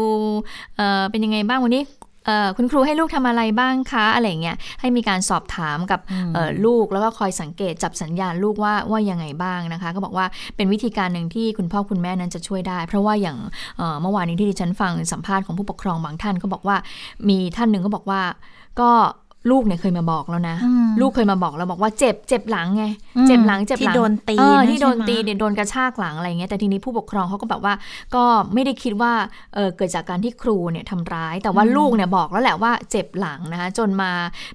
[0.77, 2.04] เอ่อเป็นยังไงบ้างวันนี้เอ่อ
[2.57, 13.38] คุณครูให้ลูกทำอะไรบ้างคะอะไรอย่างเงี้ยให้มีการสอบถามกับอืมเอ่อลูกแล้วก็คอยสังเกตจับสัญญาณลูกว่าว่ายังไงบ้างนะคะ ก็บอกว่าเป็นวิธีการหนึ่งที่คุณพ่อคุณแม่นั้นจะช่วยได้ เพราะว่าอย่าง
[13.77, 16.77] เอ่อเมื่อวานนี้ที่ดิฉันฟังสัมภาษณ์ของผู้ปกครองบางท่านก็บอกว่า
[17.29, 18.21] มีท่านหนึ่งก็บอกว่า
[18.79, 18.91] ก็
[19.51, 22.86] ลูกเนี่ยเคยมาบอกแล้วนะอืมลูกเคยมาบอกแล้วบอกว่าเจ็บเจ็บหลังไง
[23.17, 27.73] อืมเจ็บหลังเจ็บหลังที่โดนตีเออนะที่โดนใช่ไหมตีเนี่ยโดนกระชากหลังอะไรเงี้ยแต่ทีนี้ผู้ปกครองเขาก็แบบว่า
[28.15, 29.13] ก็ไม่ได้คิดว่า
[29.55, 34.12] เออเกิดจากการที่ครูเนี่ยทำร้าย แต่ว่าลูกเนี่ยบอกแล้วแหละว่าเจ็บหลังนะคะจนมา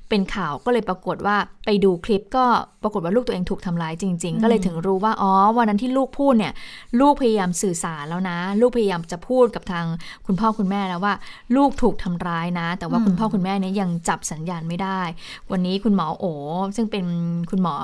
[0.09, 2.45] เป็นข่าวก็เลยปรากฏว่าไปดูคลิปก็
[2.83, 6.53] ปรากฏว่าลูกตัวเองถูกทำร้ายจริง ๆ ก็เลยถึงรู้ว่าอ๋อวันนั้นที่ลูกพูดเนี่ย
[7.01, 9.85] ลูกพยายามสื่อสารแล้วนะ ลูกพยายามจะพูดกับทาง
[10.27, 11.15] คุณพ่อคุณแม่แล้วว่า
[11.57, 15.01] ลูกถูกทำร้ายนะ แต่ว่าคุณพ่อคุณแม่เนี่ยยังจับสัญญาณไม่ได้
[15.53, 16.25] วันนี้คุณหมอโอ
[16.77, 17.05] ซึ่งเป็น
[17.51, 17.77] คุณหมอ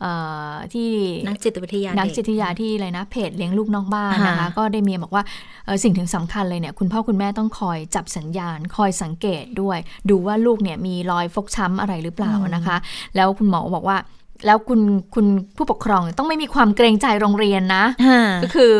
[0.00, 0.06] เอ
[0.50, 0.88] อที่
[1.26, 5.24] นักจิตวิทยานักเด็จิตวิทยาที่อะไรนะเพจเลี้ยงลูกนอกบ้านนะคะค่ะก็ได้มีบอกว่า
[5.66, 9.78] เอ่อสิ่งถึงสำคัญเลยเนี่ยคุณพ่อคุณแม่ต้องคอยจับสัญญาณ คอยสังเกตด้วย
[10.10, 12.76] ดูว่าลูกเนี่ยมีรอยฟกช้ำอะไรหรือเปล่านะคะ
[13.16, 13.98] แล้วคุณหมอบอกว่า
[14.46, 14.80] แล้วคุณ
[15.14, 18.74] คุณผู้ปกครองต้องไม่มีความเกรงใจโรงเรียนนะฮ่าก็คือ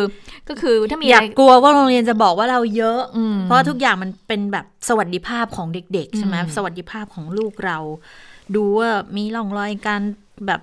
[0.48, 7.78] ก็คือถ้ามีออะยาไรกกลัวว่าโรงเรียนจะบอกว่าเราเยอะอืมเพราะทุกอย่างมันเป็นแบบสวัสดิภาพของเด็ก ๆ ใช่ไหมอืมสวัสดิภาพของลูกเรา
[8.54, 10.02] ดูว่ามีร่องรอยการ
[10.46, 10.60] แบบ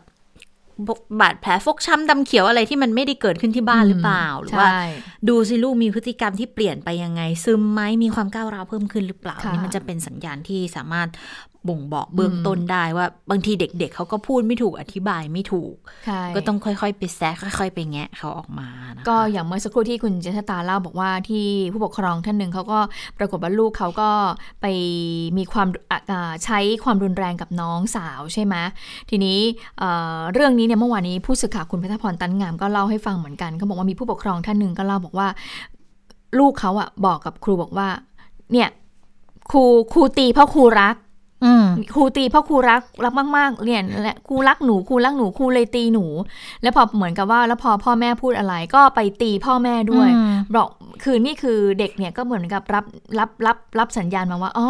[1.19, 4.83] บาดแผลฟกช้ำดำเขียวอะไรที่มันไม่ได้เกิดขึ้นที่บ้านหรือเปล่าหรือว่าใช่
[5.29, 11.07] ดูสิลูกมีพฤติกรรมที่เปลี่ยนไปยังไง ซึมไหมมีความก้าวร้าวเพิ่มขึ้นหรือเปล่าค่ะนี่มันจะเป็นสัญญาณที่สามารถ
[11.69, 15.73] บ่งบอกเบื้องต้นได้ว่าบางทีเด็กๆเขาก็พูดไม่ถูกอธิบายไม่ถูก
[16.05, 22.79] ใช่ก็ต้องค่อยๆ ไปแซะค่อยๆ ไปแงะเขาออกมานะคะก็อย่างเมื่อสักครู่ที่คุณเจษตาเล่าบอกว่าที่ผู้ปกครองท่านหนึ่งเขาก็
[23.17, 24.09] ปรากฏว่าลูกเขาก็
[24.61, 24.65] ไป
[25.37, 28.55] มีความอะอ่าใช้ความรุนแรงกับน้องสาวใช่ไหม
[29.09, 29.39] ทีนี้
[29.79, 35.27] เอ่อเรื่องนี้เนี่ยเมื่อวานนี้ผู้สื่อข่าวคุณพัฒพรตันงามก็เล่าให้ฟังเหมือนกันเขาบอกว่ามีผู้ปกครองท่านหนึ่งก็เล่าบอกว่า
[36.39, 37.87] ลูกเขาอะบอกกับครูบอกว่า
[38.51, 38.69] เนี่ย
[39.49, 41.12] ครูครูตีเพราะครูรักอืม
[41.93, 46.05] ครูตีเพราะครูรักรักมากๆเรียนและครูรักหนูครูรักหนูครูเลยตีหนู
[46.61, 50.67] แล้วพอเหมือนกับว่าแล้วพอพ่อแม่พูดอะไรก็ไปตีพ่อแม่ด้วยอืมบอก
[51.03, 52.85] คือนี่คือเด็กเนี่ยก็เหมือนกับรับ
[53.19, 54.69] รับรับรับสัญญาณมาว่าอ๋อ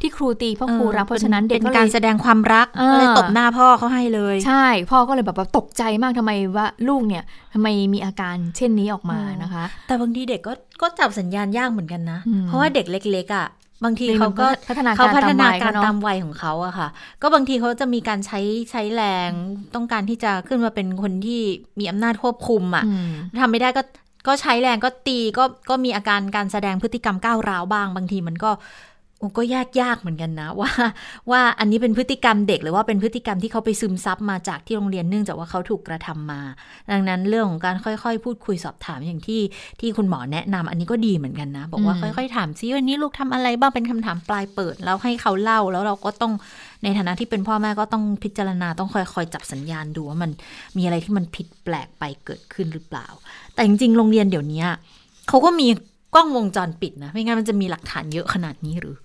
[0.00, 13.46] ที่ครูตีเพราะครูรักเพราะฉะนั้นเด็กเป็นก็เลการยแสดงความรักเออก็เลยตบหน้าพ่อเขาให้เลย ใช่ พ่อก็เลยแบบว่าตกใจมากทำไมว่าลูกเนี่ยทำไมมีอาการเช่นนี้ออกมาอืมนะคะ แต่บางทีเด็กก็ก็จับสัญญาณยากเหมือนกันนะอืมเพราะว่าเด็กเล็กๆอะ
[13.84, 16.88] บางทีเขาก็พัฒนาเขาการพัฒนาตามวัยการเขาเนอะตามวัยของเขาอะค่ะ
[17.22, 18.40] ก็บางทีเขาจะมีการใช้
[18.70, 19.30] ใช้แรง
[19.74, 21.42] ต้องการที่จะขึ้นมาเป็นคนที่
[21.78, 23.82] มีอำนาจควบคุมอะอืมทำไม่ได้ก็
[24.26, 28.99] ก็ใช้แรงก็ตีก็ก็มีอาการการแสดงพฤติกรรมก้าวร้าวบ้าง บางทีมันก็โอ้
[29.38, 30.70] ก็ยากยากเหมือนกันนะ ว่า
[31.30, 36.40] ว่าอันนี้เป็นพฤติกรรมเด็กหรือว่าเป็นพฤติกรรมที่เขาไปซึมซับมาจากที่โรงเรียนเนื่องจากว่าเขาถูกกระทำมา
[36.92, 39.40] ดังนั้นเรื่องของการค่อยๆ พูดคุยสอบถามอย่างที่
[39.80, 46.32] ที่คุณหมอแนะนำอันนี้ก็ดีเหมือนกันนะ บอกว่าอืมค่อยๆถามซิวันนี้ลูกทำอะไรบ้างเป็นคำถามปลายเปิด แล้วให้เขาเล่าแล้วเราก็ต้อง
[46.82, 50.30] ในฐานะที่เป็นพ่อแม่ก็ต้องพิจารณาต้องคอยๆจับสัญญาณดูว่ามัน
[50.76, 53.06] มีอะไรที่มันผิดแปลกไปเกิดขึ้นหรือเปล่า
[53.54, 54.64] แต่จริงๆโรงเรียนเดี๋ยวนี้
[55.28, 55.68] เขาก็มี
[56.14, 58.96] กล้องวงจรปิดนะ ไม่งั้นมันจะมีหลักฐานเยอะขนาดนี้หรือ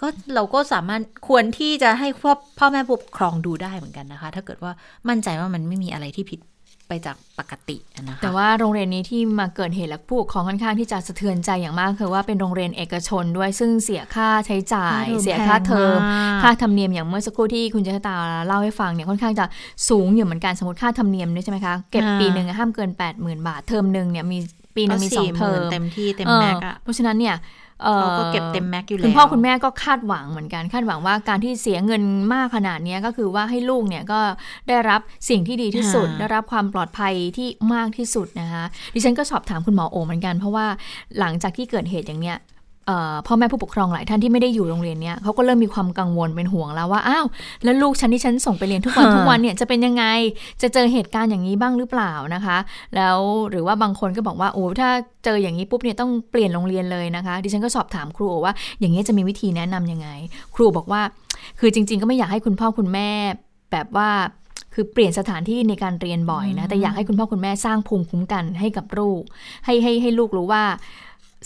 [0.00, 4.72] ก็เราก็สามารถควรที่จะให้พ่อพ่อแม่ผู้ปกครองดูได้เหมือนกันนะคะ ถ้าเกิดว่า
[5.08, 6.40] มั่นใจว่ามันไม่มีอะไรที่ผิด
[6.88, 18.14] ไปจากปกตินะคะแต่ว่าโรงเรียนนี้ที่มาเกิดเหตุและผู้ปกครองค่อนข้างที่จะสะเทือนใจอย่างมากคือว่าเป็นโรงเรียนเอกชนด้วยซึ่งเสียค่าใช้จ่ายค่าเทอมเสียค่าเทอมแพงมากค่าธรรมเนียมอย่างเมื่อสักครู่ที่คุณเจษตา
[18.46, 19.44] เล่าให้ฟังเนี่ยค่อนข้างจะ
[19.88, 24.38] สูงอยู่เหมือนกันสมมติค่าธรรมเนียมด้วยใช่ไหมคะเก็บปีหนึ่งอะห้ามเกิน 8 0,000 บาทเทอมหนึ่งเนี่ยมี
[24.76, 27.42] ปีหนึงมีสองเทอมเต็มที่เต็มเออ max อะเพราะฉะนั้นเนี่ยอ่อ
[27.92, 32.02] เขาก็เก็บเต็มแม็กอยู่แล้วคุณพ่อคุณแม่ก็คาดหวังเหมือนกันคาดหวังว่าการที่เสียเงิน
[32.34, 34.20] มากขนาดเนี้ยก็คือว่าให้ลูกเนี่ยก็
[34.68, 40.66] ได้รับสิ่งที่ดีที่สุดค่ะได้รับความปลอดภัยที่มากที่สุดนะคะดิฉันก็สอบถามคุณหมอโอเหมือนกัน เพราะว่า
[41.18, 42.53] หลังจากที่เกิดเหตุอย่างเนี้ยเอ่อ
[43.26, 47.26] พ่อแม่ผู้ปกครองหลายท่านที่ไม่ได้อยู่โรงเรียนเนี้ยเขาก็เริ่มมีความกังวลเป็นห่วงแล้วว่าอ้าว
[47.64, 50.04] แล้วลูกฉันที่ฉันส่งไปเรียนทุกวันฮะทุกวันเนี่ยจะเป็นยังไง
[50.62, 52.56] จะเจอเหตุการณ์อย่างนี้บ้างหรือเปล่านะคะ
[52.96, 53.18] แล้ว
[53.50, 54.90] หรือว่าบางคนก็บอกว่าโอ้ถ้า
[55.24, 60.08] เจออย่างนี้ปุ๊บเนี่ยต้องเปลี่ยนโรงเรียนเลยนะคะ ดิฉันก็สอบถามครูว่า อย่างนี้ยจะมีวิธีแนะนำยังไง
[60.54, 61.02] ครูบอกว่า
[61.60, 63.08] คือจริง ๆ ก็ไม่อยากให้คุณพ่อคุณแม่
[63.72, 64.10] แบบว่า
[64.74, 69.22] คือเปลี่ยนสถานที่ในการเรียนบ่อยนะ แต่อยากให้คุณพ่อคุณแม่สร้างภูมิคุ้มกันให้กับลูก
[69.64, 70.64] ให้ให้ให้ลูกรู้ว่า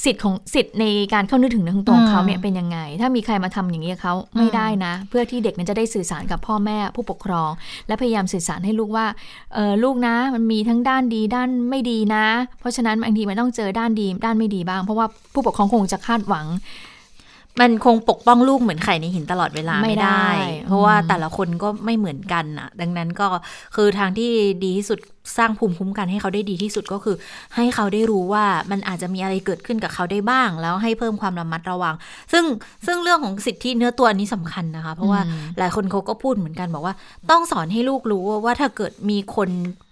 [0.04, 0.84] สิทธิ์ของสิทธิ์ใน
[1.14, 7.50] การเข้านึกถึงเนื้อของตัวของเขาเนี่ยเป็นยังไง ถ้ามีใครมาทำอย่างนี้กับเขาไม่ได้นะ เพื่อที่เด็กนั้นจะได้สื่อสารกับพ่อแม่ผู้ปกครอง
[7.86, 9.06] และพยายามสื่อสารให้ลูกว่า
[9.54, 12.26] เออลูกนะ มันมีทั้งด้านดีด้านไม่ดีนะ
[12.60, 16.46] เพราะฉะนั้นบางทีมันต้องเจอด้านดีด้านไม่ดีบ้าง เพราะว่าผู้ปกครองคงจะคาดหวัง
[17.60, 20.32] มันคงปกป้องลูกเหมือนไข่ในหินตลอดเวลาไม่ไม่ได้ได้
[20.66, 23.26] เพราะว่าอืมแต่ละคนก็ไม่เหมือนกันน่ะดังนั้นก็
[23.76, 24.30] คือทางที่
[24.64, 24.98] ดีที่สุด
[25.38, 27.16] สร้างภูมิคุ้มกันให้เขาได้ดีที่สุดก็คือ
[27.56, 31.94] ให้เขาได้รู้ว่ามันอาจจะมีอะไรเกิดขึ้นกับเขาได้บ้าง แล้วให้เพิ่มความระมัดระวัง
[32.32, 32.44] ซึ่ง
[32.86, 36.94] ซึ่งเรื่องของสิทธิเนื้อตัวอันนี้สำคัญนะคะ เพราะว่าอืมหลายคนเขาก็พูดเหมือนกันบอกว่า
[37.30, 39.50] ต้องสอนให้ลูกรู้ว่าว่าถ้าเกิดมีคน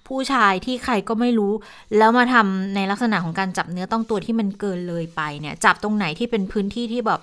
[0.08, 1.52] ผู้ชายที่ใครก็ไม่รู้
[1.98, 7.20] แล้วมาทำในลักษณะของการจับเนื้อต้องตัวที่มันเกินเลยไปเนี่ย จับตรงไหนที่เป็นพื้นที่ที่แบบ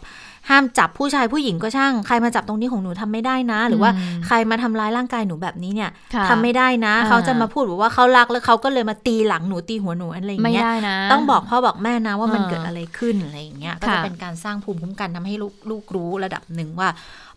[0.50, 16.89] ห้ามจับผู้ชายผู้หญิงก็ช่าง ใครมาจับตรงนี้ของหนูทำไม่ได้นะ หรือว่าอืมใครมาทำร้ายร่างกายหนูแบบนี้เนี่ยค่ะทำไม่ได้นะอ่าเขาจะมาพูดบอกว่าเขารักแล้วเขาก็เลยมาตีหลังหนูตีหัวหนูอะไรอย่างไม่เงี้ยได้นะต้องบอกพ่อบอกแม่นะว่ามันเออเกิดอะไรขึ้นอะไรอย่างเงี้ยก็จะค่ะเป็นการสร้างภูมิคุ้มกันทำให้ลูกลูกรู้ระดับหนึ่งว่า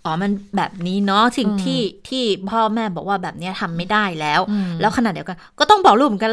[0.06, 6.32] อ๋อมันแบบนี้เนาะสิ่งอืมที่ที่พ่อแม่บอกว่าแบบเนี้ยทำไม่ได้แล้วอืมแล้วขนาดเดียวกัน ก็ต้องบอกลูกเหมือนกัน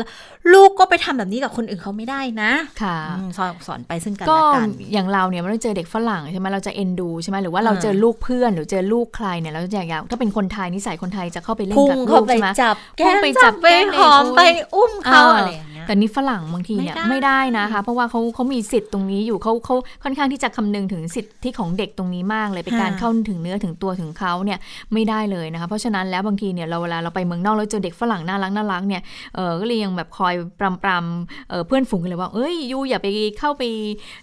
[0.53, 14.41] ลูกก็ไปทำแบบนี้กับคนอื่นเขาไม่ได้นะ ค่ะอืมสอนสอนไปซึ่งกันก็และกันอย่างเราเนี่ยมันต้องเจอเด็กฝรั่งใช่ไหมเราจะเอ็นดูใช่ไหมหรือว่าเราอ่าเจอลูกเพื่อนหรือเจอลูกใครเนี่ยเราจะอยากถ้าเป็นคนไทยนิสัยคนไทยจะเข้าไปเล่นพุ่งกับลูเข้ากไปใช่ไหมจับพุ่งไปจับไปแก้มหอมเด็กไป
[14.75, 24.60] อุ้มเขาอะไรอย่างเงี้ยแต่นี่ฝรั่งบางทีเนี่ยไม่ไม่ได้ได้นะคะ เพราะว่าเขาเขามีสิทธิ์ตรงนี้อยู่เขาเขาค่อนข้างที่จะคำนึงถึงสิทธิของเด็กตรงนี้มากเลยเป็นการเข้าถึงเนื้อถึงตัวถึงเขาเนี่ย
[24.93, 29.02] ไม่ได้เลยนะคะ เพราะฉะนั้นแล้วบางทีเนี่ยเราเวลาเราไปเมืองนอกแล้วเจอเด็กฝรั่งน่ารักน่ารักเนี่ย
[29.36, 33.08] เออก็เลยยังแบบคอยปรำปรำเออเพื่อนฝูงกันเลยว่าเอ้ยยูอย่าไป
[33.39, 33.63] เข้าไป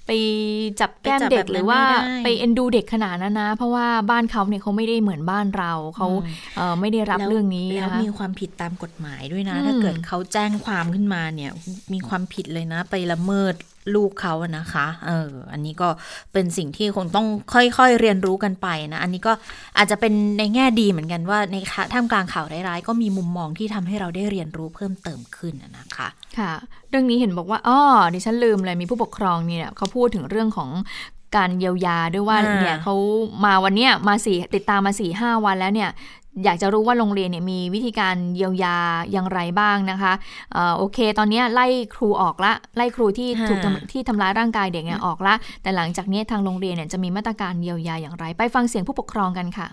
[0.07, 0.11] ไป
[0.81, 11.51] จับแก้มเด็กไปจับแบบนั้นหรือว่าไม่ได้ไปเอ็นดูเด็กขนาดนั้นนะ เพราะว่าบ้านเขาเนี่ยเขาไม่ได้เหมือนบ้านเราเขาอืมเออไม่ได้รับแล้วเรื่องนี้แล้วนะคะมีความผิดตามกฎหมายด้วยนะอืมถ้าเกิดเขาแจ้งความขึ้นมาเนี่ย
[11.93, 13.55] มีความผิดเลยนะ ไปละเมิด
[13.95, 15.89] ลูกเขาอะนะคะ เออ อันนี้ก็
[16.33, 19.33] เป็นสิ่งที่คงต้องค่อยๆเรียนรู้กันไปนะ อันนี้ก็
[19.79, 26.53] อาจจะเป็นในแง่ดีเหมือนกันว่าในข่าท่ามกลางข่าวร้ายๆ ก็มีมุมมองที่ทำให้เราได้เรียนรู้เพิ่มเติมขึ้นอะนะคะ ค่ะ
[26.91, 27.79] เรื่องนี้เห็นบอกว่า อ๋อ
[28.15, 30.71] ดิฉันลืมเลย มีผู้ปกครองเนี่ยเขาพูดถึงเรื่องของ
[31.37, 32.95] การเยียวยาด้วยว่าอ่าเนี่ยเขา
[33.45, 35.91] มาวันเนี้ยมาสี่ติดตามมาสี่ห้าวันแล้วเนี่ย
[36.45, 38.77] อยากจะรู้ว่าโรงเรียนเนี่ยมีวิธีการเยียวยา
[39.13, 40.13] อย่างไรบ้างนะคะ
[40.53, 49.69] เอ่อโอเค ตอนเนี้ยไล่ครูออกละ ไล่ครูที่ถูกทำที่ทำร้ายร่างกายเด็กเนี่ยออกละ แต่หลังจากเนี้ยทางโรงเรียนเนี่ยจะมีมาตรการเยียวยาอย่างไร ไปฟังเสียงผู้ปกครองกันค่ะ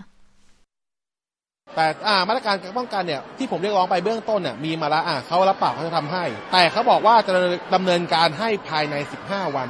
[1.74, 7.32] แต่อ่ามาตรการป้องกันเนี่ยที่ผมเรียกร้องไปเบื้องต้นเนี่ยมีมาแล้วอ่าเขารับปากเขาจะทำให้ แต่เขาบอกว่าจะ
[7.74, 8.94] ดำเนินการให้ภายใน
[9.26, 9.68] 15 วัน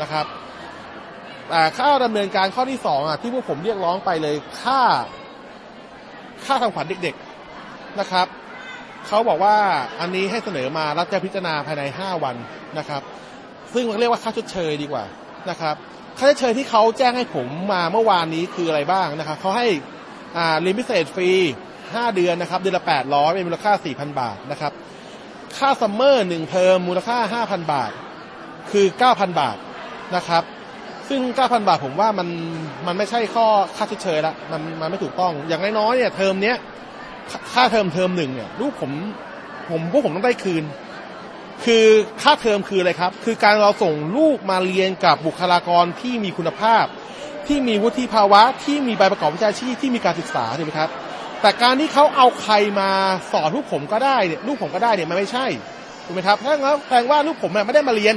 [0.00, 0.26] นะครับ
[1.48, 4.82] แต่ค่าดำเนินการข้อที่สองอะที่พวกผมเรียกร้องไปเลยค่า
[6.44, 8.26] ค่าทำขวัญเด็กๆนะครับ
[9.06, 9.56] เขาบอกว่า
[10.00, 12.36] อันนี้ให้เสนอมาแล้วจะพิจารณาภายใน 5 วัน
[12.78, 13.02] นะครับ
[13.74, 15.04] ซึ่งเรียกว่าค่าชดเชยดีกว่า
[15.50, 15.74] นะครับ
[16.18, 19.66] ค่าชดเชยที่เขาแจ้งให้ผมมาเมื่อวานนี้คืออะไรบ้างนะครับเขาให้
[20.36, 21.32] อ่าเรียนพิเศษฟรี
[21.74, 24.72] 5 เดือนนะครับเดือนละ 800 เป็นมูลค่า 4,000 บาทนะครับ
[25.58, 27.92] ค่า summer 1เทอมมูลค่า 5,000 บาท
[28.70, 29.56] คือ 9,000 บาท
[30.16, 30.42] นะครับ
[31.08, 32.28] ซึ่ง 9,000 บาทผมว่ามัน
[32.86, 36.56] มันไม่ใช่ข้อค่าชดเชยละมันมันไม่ถูกต้องอย่างน้อยๆเนี่ยเทอมเนี้ย
[37.52, 38.92] ค่าเทอมเทอมหนึ่งเนี่ยลูกผม
[39.70, 40.64] ผมพวกผมต้องได้คืน
[41.64, 41.84] คือ
[42.22, 46.84] ค่าเทอมคืออะไรครับ คือการเราส่งลูกมาเรียนกับบุคลากรที่มีคุณภาพ
[47.46, 50.90] ที่มีวุฒิภาวะที่มีใบประกอบวิชาชีพที่มีการศึกษาถูกไหมครับ
[51.40, 52.90] แต่การที่เขาเอาใครมา
[53.32, 55.46] สอนลูกผมก็ได้เนี่ยลูกผมก็ได้เนี่ยมันไม่ใช่
[56.04, 58.16] ถูกไหมครับถ้างั้นแปลว่าลูกผมไม่ได้มาเรียน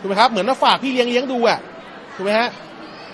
[0.00, 1.58] ถูกไหมครับเหมือนมาฝากพี่เลี้ยงเลี้ยงดูอะ
[2.14, 2.48] ถูกไหมฮะ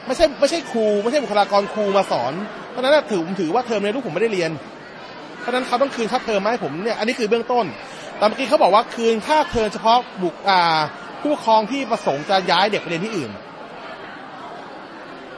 [0.06, 2.32] ไม่ใช่ไม่ใช่ครูไม่ใช่บุคลากรครูมาสอน
[2.70, 4.50] เพราะนั้นถือผมถือว่าเทอมนี้ลูกผมไม่ได้เรียน
[5.40, 7.64] เพราะฉะนั้นเขาต้องคืนค่าเทอมมาให้ผมเนี่ยอันนี้คือเบื้องต้น
[8.16, 10.60] แต่เมื่อกี้เขาบอกว่าคืนค่าเทอมเฉพาะบุคอ่า
[11.20, 13.30] ผู้ปกครองที่ประสงค์จะย้ายเด็กไปเรียนที่อื่น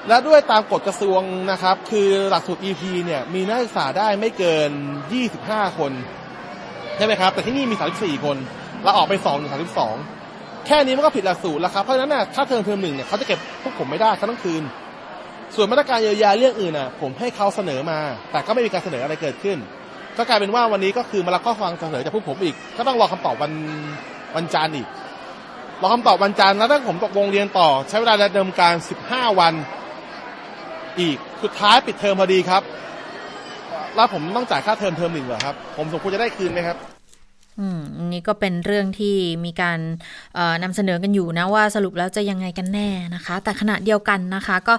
[0.08, 4.70] และด้วยตามกฎกระทรวงนะครับ คือหลักสูตร EP เนี่ยมีนักศึกษาได้ไม่เกิน
[5.24, 5.92] 25 คน
[6.96, 8.36] ใช่ไหมครับ แต่ที่นี่มี 34 คน
[8.82, 10.17] เราออกไป2ถึง32
[10.68, 14.62] แค่นี้มันก็ผิดหลักสูตรแล้วครับเพราะฉะนั้นน่ะถ้าเทอมเทอมหนึ่งเนี่ยเขาจะเก็บพวกผมไม่ได้เขาต้องคืน
[15.54, 17.98] ส่วนมาตรการเยียวยาเรื่องอื่นน่ะ ผมให้เขาเสนอมา
[18.32, 19.58] แต่ก็ไม่มีการเสนออะไรเกิดขึ้น
[20.16, 23.52] ก็กลายเป็นว่าวันนี้ก็คือมารับข้อฟังเสนอจากพวกผมอีก ก็ต้องรอคำตอบวัน
[24.36, 24.86] วันจันทร์อีก
[25.82, 28.74] รอคำตอบวันจันทร์แล้วถ้าผมตกลงเรียนต่อ ใช้เวลาดำเนินการ
[29.06, 29.54] 15 วัน
[31.00, 32.62] อีกสุดท้ายปิดเทอมพอดีครับ
[33.96, 36.97] แล้วผมต้องจ่ายค่าเทอมเทอมหนึ่งเหรอครับ ผมสมควรจะได้คืนไหมครับ
[37.60, 39.78] อืมอันนี่ก็เป็นเรื่องที่มีการ
[40.62, 44.74] นำเสนอกันอยู่นะว่าสรุปแล้วจะยังไงกันแน่นะคะ แต่ขณะเดียวกันนะคะ ก็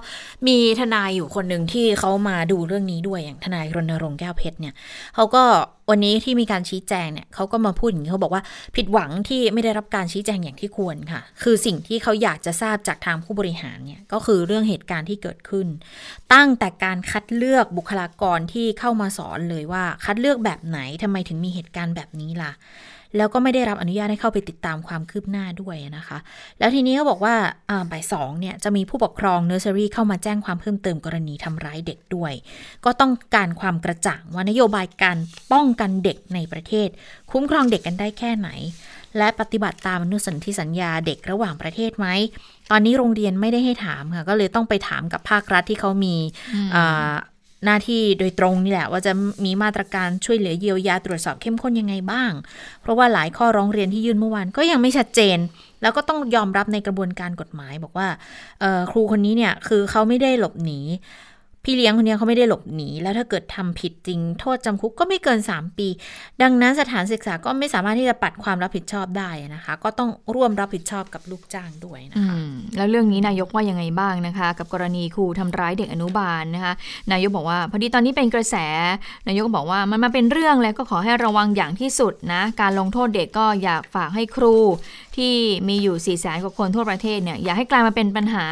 [0.48, 4.74] มีทนายอยู่คนหนึ่งที่เขามาดูเรื่องนี้ด้วยอย่างทนายรณรงค์แก้วเพชรเนี่ย
[5.16, 5.44] เขาก็
[5.90, 8.44] วันนี้ที่มีการชี้แจงเนี่ยเขาก็มาพูดอย่างนี้เขาบอกว่า
[8.76, 15.68] ผิดหวังที่ไม่ได้รับการชี้แจงอย่างที่ควรค่ะ คือสิ่งที่เขาอยากจะทราบจากทางผู้บริหารเนี่ยก็คือเรื่องเหตุการณ์ที่เกิดขึ้น
[16.34, 22.52] ตั้งแต่การคัดเลือกบุคลากรที่เข้ามาสอนเลยว่าคัดเลือกแบบไหนทำไมถึงมีเหตุการณ์แบบนี้ล่ะ
[23.18, 26.18] แล้วก็ไม่ได้รับอนุญาตให้เข้าไปติดตามความคืบหน้าด้วยนะคะ
[26.60, 27.36] แล้วทีนี้เขาบอกว่า
[27.70, 32.34] อ่าบ่ายสองเนี่ยจะมีผู้ปกครองเนอร์เซอรี่เข้ามาแจ้งความเพิ่มเติมกรณีทำร้ายเด็กด้วย
[32.86, 35.18] ก็ต้องการความกระจ่างว่านโยบายการ
[35.52, 36.90] ป้องกันเด็กในประเทศ
[37.32, 38.50] คุ้มครองเด็กกันได้แค่ไหน
[39.18, 42.08] และปฏิบัติตามอนุสันธิสัญญาเด็กระหว่างประเทศไหม
[42.72, 46.16] ตอนนี้โรงเรียนไม่ได้ให้ถามค่ะ ก็เลยต้องไปถามกับภาครัฐที่เขามี
[46.76, 47.14] อ่า
[47.66, 49.14] หน้าที่โดยตรงนี่แหละ ว่าจะ
[49.46, 52.32] มีมาตรการช่วยเหลือเยียวยาตรวจสอบเข้มข้นยังไงบ้าง
[52.82, 55.38] เพราะว่าหลายข้อร้องเรียนที่ยื่นเมื่อวานก็ยังไม่ชัดเจน
[55.82, 58.08] แล้วก็ต้องยอมรับในกระบวนการกฎหมายบอกว่า
[58.92, 60.80] ครูคนนี้เนี่ยคือเขาไม่ได้หลบหนี
[61.64, 65.88] พี่เลี้ยงคนนี้เขาไม่ได้หลบหนี แล้วถ้าเกิดทำผิดจริง โทษจำคุกก็ไม่เกิน 3 ปี
[66.42, 72.36] ดังนั้นสถานศึกษาก็ไม่สามารถที่จะปัดความรับผิดชอบได้นะคะ ก็ต้องร่วมรับผิดชอบกับลูกจ้างด้วยนะคะ
[72.78, 76.74] แล้วเรื่องนี้นายกว่ายังไงบ้างนะคะ กับกรณีครูทำร้ายเด็กอนุบาลนะคะ
[77.12, 78.56] นายกบอกว่าพอดีตอนนี้เป็นกระแส
[79.28, 84.56] นายกก็บอกว่ามันมาเป็นเรื่องแล้วก็ขอให้ระวังอย่างที่สุดนะการลงโทษเด็กก็อยากฝากให้ครู
[85.18, 85.34] ที่
[85.68, 88.46] มีอยู่4ี่แสนกว่าคนทั่วประเทศเนี่ยอย่าให้กลายมาเป็นปัญหา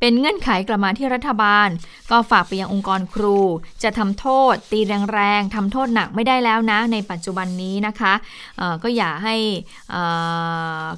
[0.00, 1.68] เป็นเงื่อนไขกลับมาที่รัฐบาล
[2.10, 3.38] ก็ฝากไปยังองค์กรครู
[3.82, 4.80] จะทำโทษ ตี
[5.12, 8.12] แรงๆทำโทษหนักไม่ได้แล้วนะ ในปัจจุบันนี้นะคะ
[8.82, 9.36] ก็อย่าให้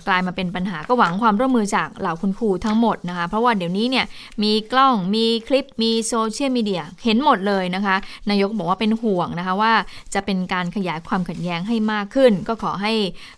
[0.06, 4.04] กลายมาเป็นปัญหาก็หวังความร่วมมือจากเหล่าคุณครูทั้งหมดนะคะ เพราะว่าเดี๋ยวนี้เนี่ย
[4.42, 7.96] มีกล้องมีคลิปมีโซเชียลมีเดียเห็นหมดเลยนะคะ
[8.30, 9.72] นายกบอกว่าเป็นห่วงนะคะว่า
[10.14, 12.92] จะเป็นการขยายความขัดแย้งให้มากขึ้น ก็ขอให้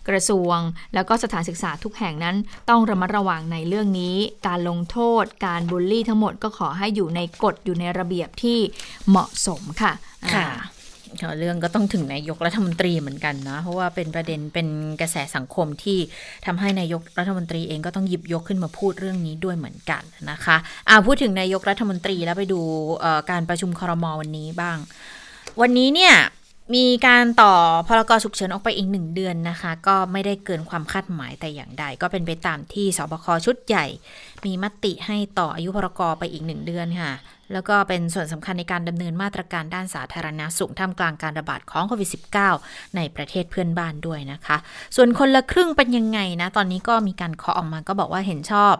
[0.09, 0.57] กระทรวง
[0.93, 2.35] แล้วก็สถานศึกษาทุกแห่งนั้น
[2.69, 4.15] ต้องระมัดระวังในเรื่องนี้
[4.47, 8.57] การลงโทษ การบูลลี่ทั้งหมดก็ขอให้อยู่ในกฎอยู่ในระเบียบที่
[9.09, 9.93] เหมาะสมค่ะ
[10.35, 10.47] ค่ะ
[11.21, 14.67] อ่าเรื่องก็ต้องถึงนายกรัฐมนตรีเหมือนกันนะ เพราะว่าเป็นประเด็นเป็น
[15.01, 15.99] กระแสสังคมที่
[16.45, 20.57] ทำให้นายกรัฐมนตรีเองก็ต้องหยิบยกขึ้นมาพูดเรื่องนี้ด้วยเหมือนกันนะคะ
[20.89, 22.59] อ่าพูดถึงนายกรัฐมนตรีแล้วไปดู
[22.99, 24.77] เอ่อการประชุมครมวันนี้บ้าง
[25.61, 26.15] วันนี้เนี่ย
[26.75, 27.53] มีการต่อ
[27.87, 33.85] พรกฉุกเฉินออกไปอีกหนึ่งเดือนนะคะ ก็ไม่ได้เกินความคาดหมายแต่อย่างใด ก็เป็นไปตามที่สบคชุดใหญ่
[34.45, 37.11] มีมติให้ต่ออายุพรกไปอีกหนึ่งเดือนค่ะ
[37.53, 42.09] แล้วก็เป็นส่วนสำคัญในการดำเนินมาตรการด้านสาธารณาสุขท่ามกลางการระบาดของโควิด
[42.53, 44.57] -19 ในประเทศเพื่อนบ้านด้วยนะคะ
[44.95, 48.75] ส่วนคนละครึ่งเป็นยังไงนะ ตอนนี้ก็มีการเคาะออกมาก็บอกว่าเห็นชอบ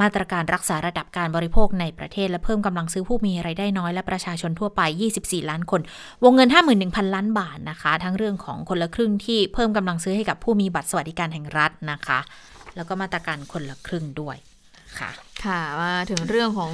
[0.00, 4.82] มาตรการรักษาระดับการบริโภคในประเทศ และเพิ่มกำลังซื้อผู้มีไรายได้น้อยและประชาชนทั่วไป
[5.16, 5.80] 24 ล้านคน
[6.24, 6.48] วงเงิน
[6.82, 12.18] 51,000 ล้านบาทนะคะ ทั้งเรื่องของคนละครึ่งที่เพิ่มกำลังซื้อให้กับผู้มีบัตรสวัสดิการแห่งรัฐนะคะ
[12.76, 14.36] แล้วก็มาตรการคนละครึ่งด้วย
[14.98, 15.10] ค่ะ
[15.46, 16.72] ค่ะมาถึงเรื่องของ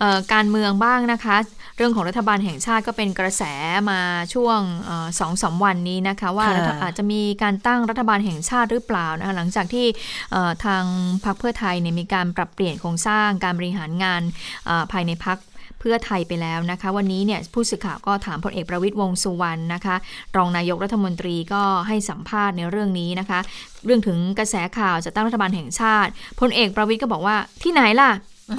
[0.00, 1.36] เออการเมืองบ้างนะคะ
[1.76, 3.42] เรื่องของรัฐบาลแห่งชาติก็เป็นกระแส
[3.90, 4.00] มา
[4.34, 9.86] ช่วงเอ่อสองสามวันนี้นะคะ ว่าค่ะรัฐอาจจะมีการตั้งรัฐบาลแห่งชาติหรือเปล่านะคะหลังจากที่
[10.32, 10.84] เอ่อทาง
[11.24, 14.22] พรรคเพื่อไทยเนี่ยมีการปรับเปลี่ยนโครงสร้างการบริหารงาน
[14.66, 15.38] เอ่อภายในพรรค
[15.84, 19.96] เพื่อไทยไปแล้วนะคะ วันนี้เนี่ยผู้สื่อข่าวก็ถามพลเอกประวิตยวงษ์สุวรรณนะคะ
[20.36, 23.40] รองนายกรัฐมนตรีก็ให้สัมภาษณ์ในเรื่องนี้นะคะ
[23.86, 26.10] เรื่องถึงกระแสข่าวจะตั้งรัฐบาลแห่งชาติ
[26.40, 28.10] พลเอกประวิตยก็บอกว่าที่ไหนล่ะ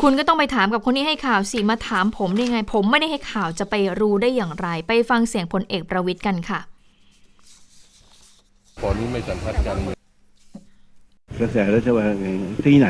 [0.02, 6.60] คุณก็ต้องไปถามกับคนที่ให้ข่าวสิ มาถามผมได้ไง ผมไม่ได้ให้ข่าวจะไปรู้ได้อย่างไร ไปฟังเสียงพลเอกประวิตยกันค่ะ
[8.82, 9.98] ผลไม่สัมพันธ์กันเมือง
[11.40, 12.28] กระแสรัฐบาลไง
[12.66, 12.90] ที่ไหน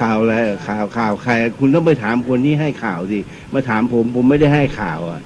[0.00, 3.18] ข่าวอะไรอะข่าวข่าวใคร คุณต้องไปถามคนที่ให้ข่าวสิ
[3.54, 5.20] มาถามผมผมไม่ได้ให้ข่าวอะ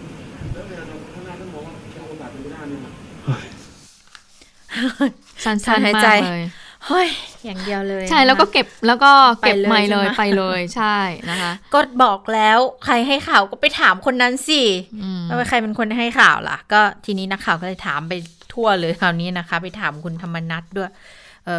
[5.45, 6.45] สั้นถอนๆหายมาใจกเลย
[6.87, 7.09] เฮ้ย
[7.45, 10.99] อย่างเดียวเลย ใช่แล้วก็เก็บแล้วก็เก็บไปเลยไม่เลยใช่ไหมไปเลยใช่
[11.31, 14.63] นะคะ ก็บอกแล้วใครให้ข่าวก็ไปถามคนนั้นสิ
[15.03, 18.13] อืมแล้วใครเป็นคนให้ข่าวล่ะ ก็ทีนี้นักข่าวก็เลยถามไป
[18.53, 20.97] ทั่วเลยคราวนี้นะคะ ไปถามคุณธรรมนัทด้วยเออ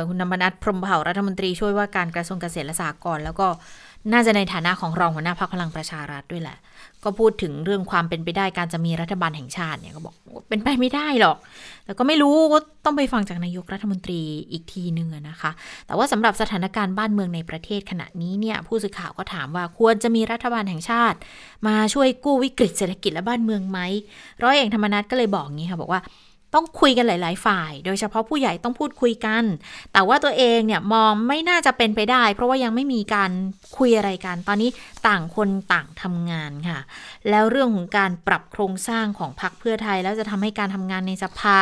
[0.08, 3.48] คุณธรรมนัทพรมเผ่ารัฐมนตรีช่วยว่าการกระทรวงเกษตรและสหกรณ์แล้วก็
[4.14, 6.58] น่าจะในฐานะของรองหัวหน้าพรรคพลังประชารัฐด้วยแหละ
[7.04, 10.16] ก็พูดถึงเรื่องความเป็นไปได้การจะมีรัฐบาลแห่งชาติเนี่ยก็บอก
[10.50, 11.38] เป็นไปไม่ได้หรอก
[11.86, 14.22] แต่ก็ไม่รู้ก็ต้องไปฟังจากนายกรัฐมนตรี
[14.52, 15.52] อีกทีหนึ่งนะคะ
[15.88, 21.18] แต่ว่าสำหรับสถานการณ์บ้านเมืองในประเทศขณะนี้เนี่ยผู้สื่อข่าวก็ถามว่าควรจะมีรัฐบาลแห่งชาติ
[21.68, 23.80] มาช่วยกู้วิกฤตเศรษฐกิจและบ้านเมืองไหม
[24.44, 26.02] ร้อยเอกธรรมนัฐก็เลยบอกงี้ค่ะบอกว่า
[26.54, 29.44] ต้องคุยกันหลาย ๆ ฝ่าย โดยเฉพาะผู้ใหญ่ต้องพูดคุยกัน
[29.94, 33.32] แต่ว่าตัวเองเนี่ยมองไม่น่าจะเป็นไปได้ เพราะว่ายังไม่มีการ
[33.78, 34.70] คุยอะไรกัน ตอนนี้
[35.08, 36.80] ต่างคนต่างทำงานค่ะ
[37.30, 41.60] แล้วเรื่องของการปรับโครงสร้างของพรรคเพื่อไทย แล้วจะทำให้การทำงานในสภา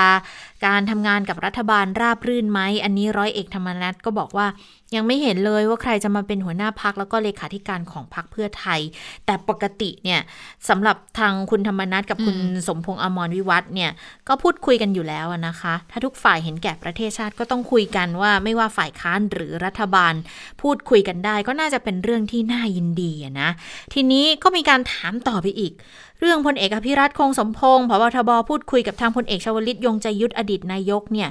[0.65, 4.47] การทำงานกับรัฐบาลราบรื่นไหม อันนี้ร้อยเอกธรรมนัฐก็บอกว่า
[4.95, 8.79] ยังไม่เห็นเลยว่าใครจะมาเป็นหัวหน้าพักแล้วก็เลขาธิการของพักเพื่อไทย
[9.25, 10.21] แต่ปกติเนี่ย
[10.69, 12.37] สำหรับทางคุณธรรมนัฐกับคุณ
[12.67, 13.91] สมพงษ์อมรวิวัฒน์เนี่ย
[14.27, 20.13] ก็พูดคุยกันอยู่แล้วนะคะ ถ้าทุกฝ่ายเห็นแก่ประเทศชาติก็ต้องคุยกันว่าไม่ว่าฝ่ายค้านหรือรัฐบาล
[20.61, 23.11] พูดคุยกันได้ ก็น่าจะเป็นเรื่องที่น่ายินดี
[23.41, 23.49] นะ
[23.93, 25.73] ทีนี้ก็มีการถามต่อไปอีก
[26.19, 31.29] เรื่องพลเอกอภิรัตคงสมพงศ์พบทบพูดคุยกับทางพลเอกชวลิตยงใจยุทธอดีตนายกเนี่ย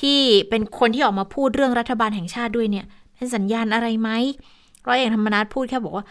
[0.00, 0.18] ที่
[0.48, 4.10] เป็นคนที่ออกมาพูดเรื่องรัฐบาลแห่งชาติด้วยเนี่ยเป็นสัญญาณอะไรไหม
[4.86, 6.04] ร้อยเอกธรรมนัฐพูดแค่บอกว่า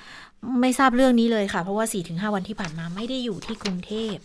[0.62, 4.16] ไม่ทราบเรื่องนี้เลยค่ะ เพราะว่า4-5วันที่ผ่านมาไม่ได้อยู่ที่กรุงเทพ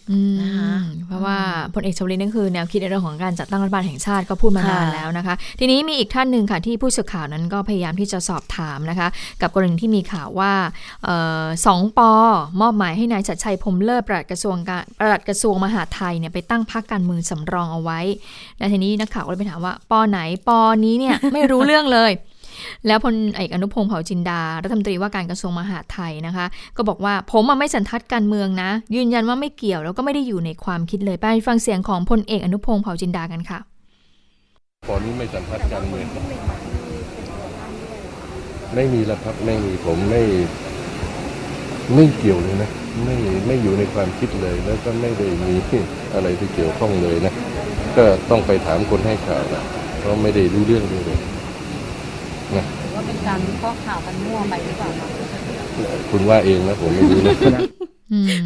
[0.43, 0.73] นะคะ
[1.07, 1.39] เพราะว่า
[1.75, 9.09] พลเอกชวลิตนั่นคือแนวคิดในเรื่องของการจัดตั้งรัฐบาลแห่งชาติก็พูดมานานแล้วนะคะ ทีนี้มีอีกท่านหนึ่งค่ะที่ผู้สื่อข่าวนั้นก็พยายามที่จะสอบถามนะคะ
[9.43, 10.53] กับกรณีที่มีข่าวว่า
[11.67, 12.13] สองปอ
[12.61, 18.01] มอบหมายให้นายชัดชัยพรมเลิศปลัดกระทรวงการปลัดกระทรวงมหาดไทยเนี่ยไปตั้งพรรคการเมืองสำรองเอาไว้
[18.59, 22.13] และทีนี้นักข่าวก็เลยไปถามว่าปอไหนปอนี้เนี่ยไม่รู้เรื่องเลย
[22.87, 26.47] แล้วพลเอกอนุพงศ์เผ่าจินดา รัฐมนตรีว่าการกระทรวงมหาดไทยนะคะ
[26.77, 33.59] ก็บอกว่าผมไม่สันทัดการเมืองนะ ยืนยันว่าไม่เกี่ยวแล้วก็ไม่ได้อยู่ในความคิดเลยไปฟังเสียงของพลเอกอนุพงศ์เผ่าจินดากันค่ะ
[34.89, 36.07] ตอนนี้ไม่สันทัดการเมือง
[38.75, 40.23] ไม่มีแล้วครับไม่มีผมไม่
[41.95, 42.71] ไม่เกี่ยวเลยนะ
[43.05, 43.17] ไม่
[43.47, 45.57] ไม่อยู่ในความคิดเลยแล้วก็ไม่ได้มี
[46.15, 47.33] อะไรที่เกี่ยวข้องเลยนะ
[47.97, 49.63] ก็ต้องไปถามคนให้ข่าวนะ
[50.01, 51.19] เพราะไม่ได้รู้เรื่องเลย
[52.57, 54.91] นะว่าเป็นการวิเคราะห์ข่าวกันมั่วไปหรือเปล่า
[56.11, 57.21] คุณว่าเองนะผมไม่รู้
[57.57, 57.63] นะ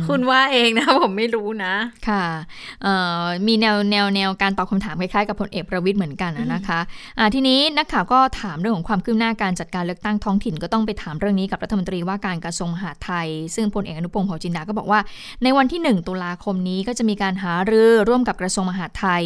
[0.09, 1.75] คุณว่าเองนะผมไม่รู้นะ
[2.09, 2.25] ค่ะ
[3.47, 15.01] มีแนวแนวแนวการตอบคำถามคล้ายๆกับพลเอกประวิทย์เหมือนกันนะคะะทีนี้นักข่าวก็ถามเรื่องของความคืบหน้าการจัดการเลือกตั้งท้องถิ่นก็ต้องไปถามเรื่องนี้กับรัฐมนตรีว่าการกระทรวงมหาดไทย ซึ่งพลเอกอนุพงศ์เผ่าจินดาก็บอกว่า
[15.43, 19.23] ในวันที่ 1 ตุลาคมนี้ก็จะมีการหารือร่วมกับกระทรวงมหาดไทย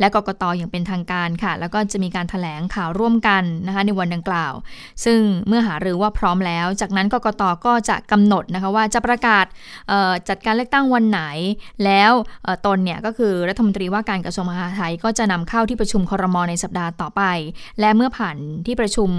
[0.00, 4.52] และกกตอย่างเป็นทางการค่ะ แล้วก็จะมีการถแถลงข่าวร่วมกันนะคะในวันดังกล่าว
[5.04, 9.46] ซึ่งเมื่อหารือว่าพร้อมแล้ว จากนั้นกกตก็จะกำหนดนะคะว่าจะประกาศ
[10.28, 11.22] จัดการเลือกตั้งวันไหน
[11.84, 12.12] แล้ว
[12.66, 17.22] ตนเนี่ยก็คือรัฐมนตรีว่าการกระทรวงมหาดไทยก็จะนำเข้าที่ประชุมคอรมอในสัปดาห์ต่อไป
[17.80, 19.10] และเมื่อผ่านที่ประชุม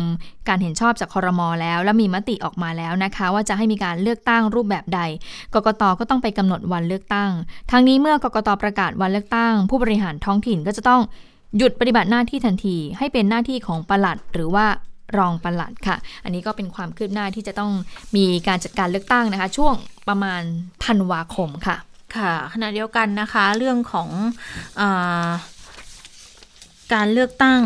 [0.47, 5.01] การเห็นชอบจากคอรมอแล้ว และมีมติออกมาแล้วนะคะ ว่าจะให้มีการเลือกตั้งรูปแบบใด
[5.53, 7.31] กกตก็ต้องไปกำหนดวันเลือกตั้ง
[7.71, 11.01] ทั้งนี้เมื่อกกตประกาศวันเลือกตั้ง ผู้บริหารท้องถิ่นก็จะต้อง
[11.57, 14.65] หยุดปฏิบัติหน้าที่ทันที ให้เป็นหน้าที่ของปลัดหรือว่า
[15.17, 17.71] รองปลัดค่ะ อันนี้ก็เป็นความคืบหน้าที่จะต้อง
[18.15, 19.73] มีการจัดการเลือกตั้งนะคะ ช่วง
[20.07, 20.41] ประมาณ
[20.85, 21.77] ธันวาคมค่ะ
[22.15, 24.09] ค่ะ ขณะเดียวกันนะคะ เรื่องของ
[24.79, 24.83] อ
[26.93, 27.61] การเลือกตั้ง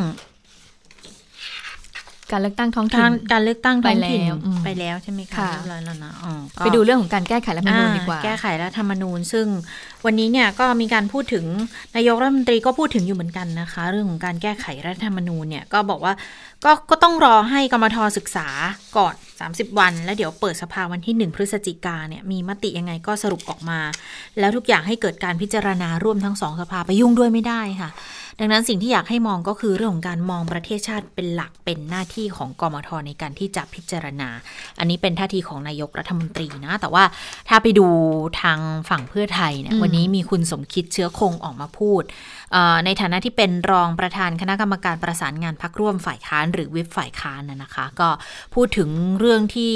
[2.31, 4.21] การเลือกตั้งท้องถิ่นการเลือกตั้งท้องถิ่น
[4.63, 6.13] ไปแล้วใช่ไหมคะแล้วนะ
[6.63, 9.45] ไปดูเรื่องของการแก้ไขรัฐธรรมนูญดีกว่า แก้ไขรัฐธรรมนูญ ซึ่ง
[10.05, 11.45] วันนี้เนี่ยก็มีการพูดถึง
[11.95, 16.13] นายกรัฐมนตรีก็พูดถึงอยู่เหมือนกันนะคะ เรื่องของการแก้ไขรัฐธรรมนูญเนี่ยก็บอกว่า
[16.65, 18.47] ก็ก็ต้องรอให้กรมทศึกษา
[18.97, 19.15] ก่อน
[19.47, 23.79] 30 วัน แล้วเดี๋ยวเปิดสภาวันที่ 1 พฤศจิกาเนี่ยมีมติยังไงก็สรุปออกมา
[24.39, 27.89] แล้วทุกอย่างให้เกิดการพิจารณาร่วมทั้งสองสภาไปยุ่งด้วยไม่ได้ค่ะ
[28.43, 34.29] ดังนั้นสิ่งที่อยากให้มองก็คือเรื่องของการมองประเทศชาติเป็นหลักเป็นหน้าที่ของกมทในการที่จะพิจารณา
[34.79, 37.03] อันนี้เป็นท่าทีของนายกรัฐมนตรีนะ แต่ว่า
[37.49, 37.87] ถ้าไปดู
[38.41, 42.03] ทางฝั่งเพื่อไทยเนี่ยวันนี้มีคุณสมคิดเชื้อคงออกมาพูด
[42.85, 48.09] ในฐานะที่เป็นรองประธานคณะกรรมการประสานงานพักร่วมฝ่ายค้านหรือวิปฝ่ายค้านนะคะ ก็
[48.55, 48.89] พูดถึง
[49.19, 49.75] เรื่องที่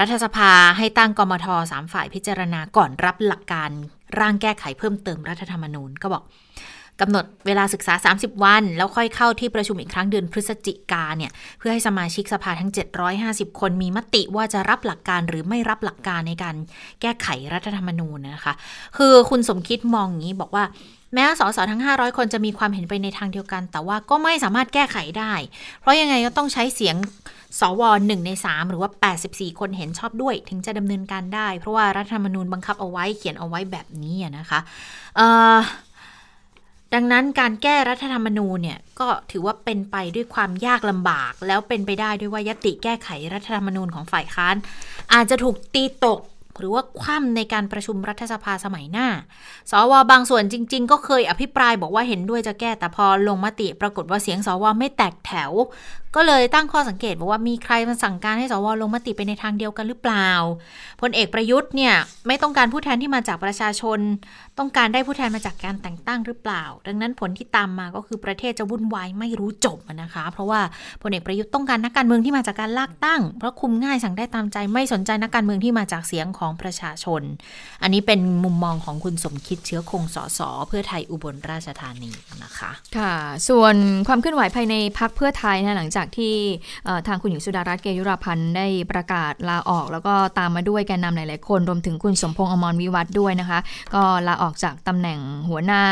[0.00, 3.70] รัฐสภาให้ตั้งกมทสามฝ่ายพิจารณาก่อนรับหลักการ
[4.18, 6.24] ร่างแก้ไขเพิ่มเติมรัฐธรรมนูญก็บอก
[7.00, 12.70] กำหนดเวลาศึกษา 30 วัน แล้วค่อยเข้าที่ประชุมอีกครั้งเดือนพฤศจิกาเนี่ยเพื่อให้สมาชิกสภาทั้ง
[13.14, 16.54] 750 คนมีมติว่าจะรับหลักการหรือไม่รับหลักการในการ
[17.00, 18.54] แก้ไขรัฐธรรมนูญนะคะ
[18.96, 20.64] คือคุณสมคิดมองอย่างนี้บอกว่า
[21.14, 25.32] แม้สสทั้ง 500 คนจะมีความเห็นไปในทางเดียวกัน แต่ว่าก็ไม่สามารถแก้ไขได้
[25.80, 26.96] เพราะยังไงก็ต้องใช้เสียง
[27.60, 28.90] สวหนึ่งใน 3 หรือว่า
[29.24, 34.60] 84 คนเห็นชอบด้วย ถึงจะดำเนินการได้ เพราะว่ารัฐธรรมนูญบังคับเอาไว้เขียนเอาไว้แบบนี้นะคะ
[35.16, 35.26] เอ่
[35.56, 35.58] อ
[36.94, 44.56] ดังนั้นการแก้รัฐธรรมนูญเนี่ยก็ถือว่าเป็นไปด้วยความยากลำบาก แล้วเป็นไปได้ด้วยว่ายติแก้ไขรัฐธรรมนูญของฝ่ายค้าน
[45.14, 46.20] อาจจะถูกตีตก
[46.58, 49.08] หรือว่าคว่ำในการประชุมรัฐสภาสมัยหน้า
[49.70, 55.50] สวบางส่วนจริง ๆ ก็เคยอภิปรายบอกว่าเห็นด้วยจะแก้แต่พอลงมติปรากฏว่าเสียงสวไม่แตกแถว
[56.16, 60.28] ก็เลยตั้งข้อสังเกตบอกว่ามีใครมาสั่งการให้สวลงมติไปในทางเดียวกันหรือเปล่า
[61.00, 61.94] พลเอกประยุทธ์เนี่ย
[62.26, 63.98] ไม่ต้องการผู้แทนที่มาจากประชาชน
[64.58, 70.60] ต้องการได้ผู้แทนมาจากการแต่งตั้งหรือเปล่า ดังนั้นผลที่ตามมาก็คือประเทศจะวุ่นวายไม่รู้จบนะคะ เพราะว่า
[71.02, 77.22] พลเอกประยุทธ์ต้องการนักการเมืองที่มาจากการลากตั้ง เพราะคุมง่ายสั่งได้ตามใจไม่สนใจนักการเมืองที่มาจากเสียงของประชาชน
[77.82, 82.12] อันนี้เป็นมุมมองของคุณสมคิดเชื้อคงสสเพื่อไทยอุบลราชธานี
[82.42, 83.14] นะคะ ค่ะ
[83.48, 83.74] ส่วน
[84.08, 86.36] ความเคลื่อนไหวภายในพักเพื่อไทยนะหลังจากที่
[87.06, 93.58] ทางคุณหญิงสุดารัตน์เกยุราพันธ์ได้ประกาศลาออก แล้วก็ตามมาด้วยแกนนำหลาย ๆ คน รวมถึงคุณสมพงษ์อมรวิวัฒด้วยนะคะ
[93.94, 95.82] ก็ลาออกจากตำแหน่งหัวหน้า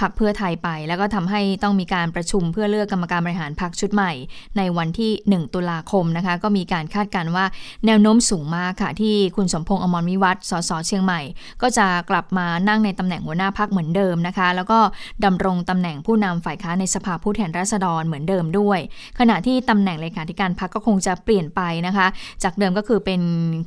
[0.00, 4.12] พักเพื่อไทยไป แล้วก็ทำให้ต้องมีการประชุมเพื่อเลือกกรรมการบริหารพักชุดใหม่
[4.56, 7.44] ในวันที่ 1 ตุลาคมนะคะ ก็มีการคาดการณ์ว่า
[7.86, 11.20] แนวโน้มสูงมากค่ะที่คุณสมพงษ์อมรวิวัฒสสเชียงใหม่
[11.62, 14.78] ก็จะกลับมานั่งในตำแหน่งหัวหน้าพักเหมือนเดิมนะคะ แล้วก็
[15.24, 18.78] ดำรงตำแหน่งผู้นำฝ่ายค้านในสภาผู้แทนราษฎรเหมือนเดิมด้วย
[19.18, 22.06] ขณะที่ตำแหน่งเลขาธิการพักก็คงจะเปลี่ยนไปนะคะ
[22.42, 23.20] จากเดิมก็คือเป็น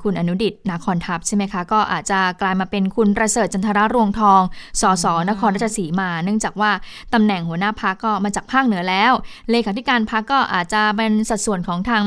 [0.04, 4.42] คุณอนุดิตนาคอนทัพใช่ไหมคะ ก็อาจจะกลายมาเป็นคุณประเสริฐจันทรารวงทอง
[4.82, 6.72] สสนครราชสีมา เนื่องจากว่า
[7.14, 9.12] ตำแหน่งหัวหน้าพักก็มาจากภาคเหนือแล้ว
[9.52, 12.04] เลขาธิการพักก็อาจจะเป็นสัดส่วนของทาง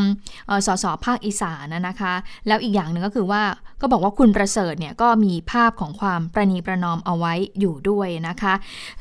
[0.66, 2.12] สสภาคอีสานนะคะ
[2.46, 3.42] แล้วอีกอย่างหนึ่งก็คือว่า
[3.80, 8.54] ก็บอกว่าคุณประเสริฐเนี่ยก็มีภาพของความประนีประนอมเอาไว้อยู่ด้วยนะคะ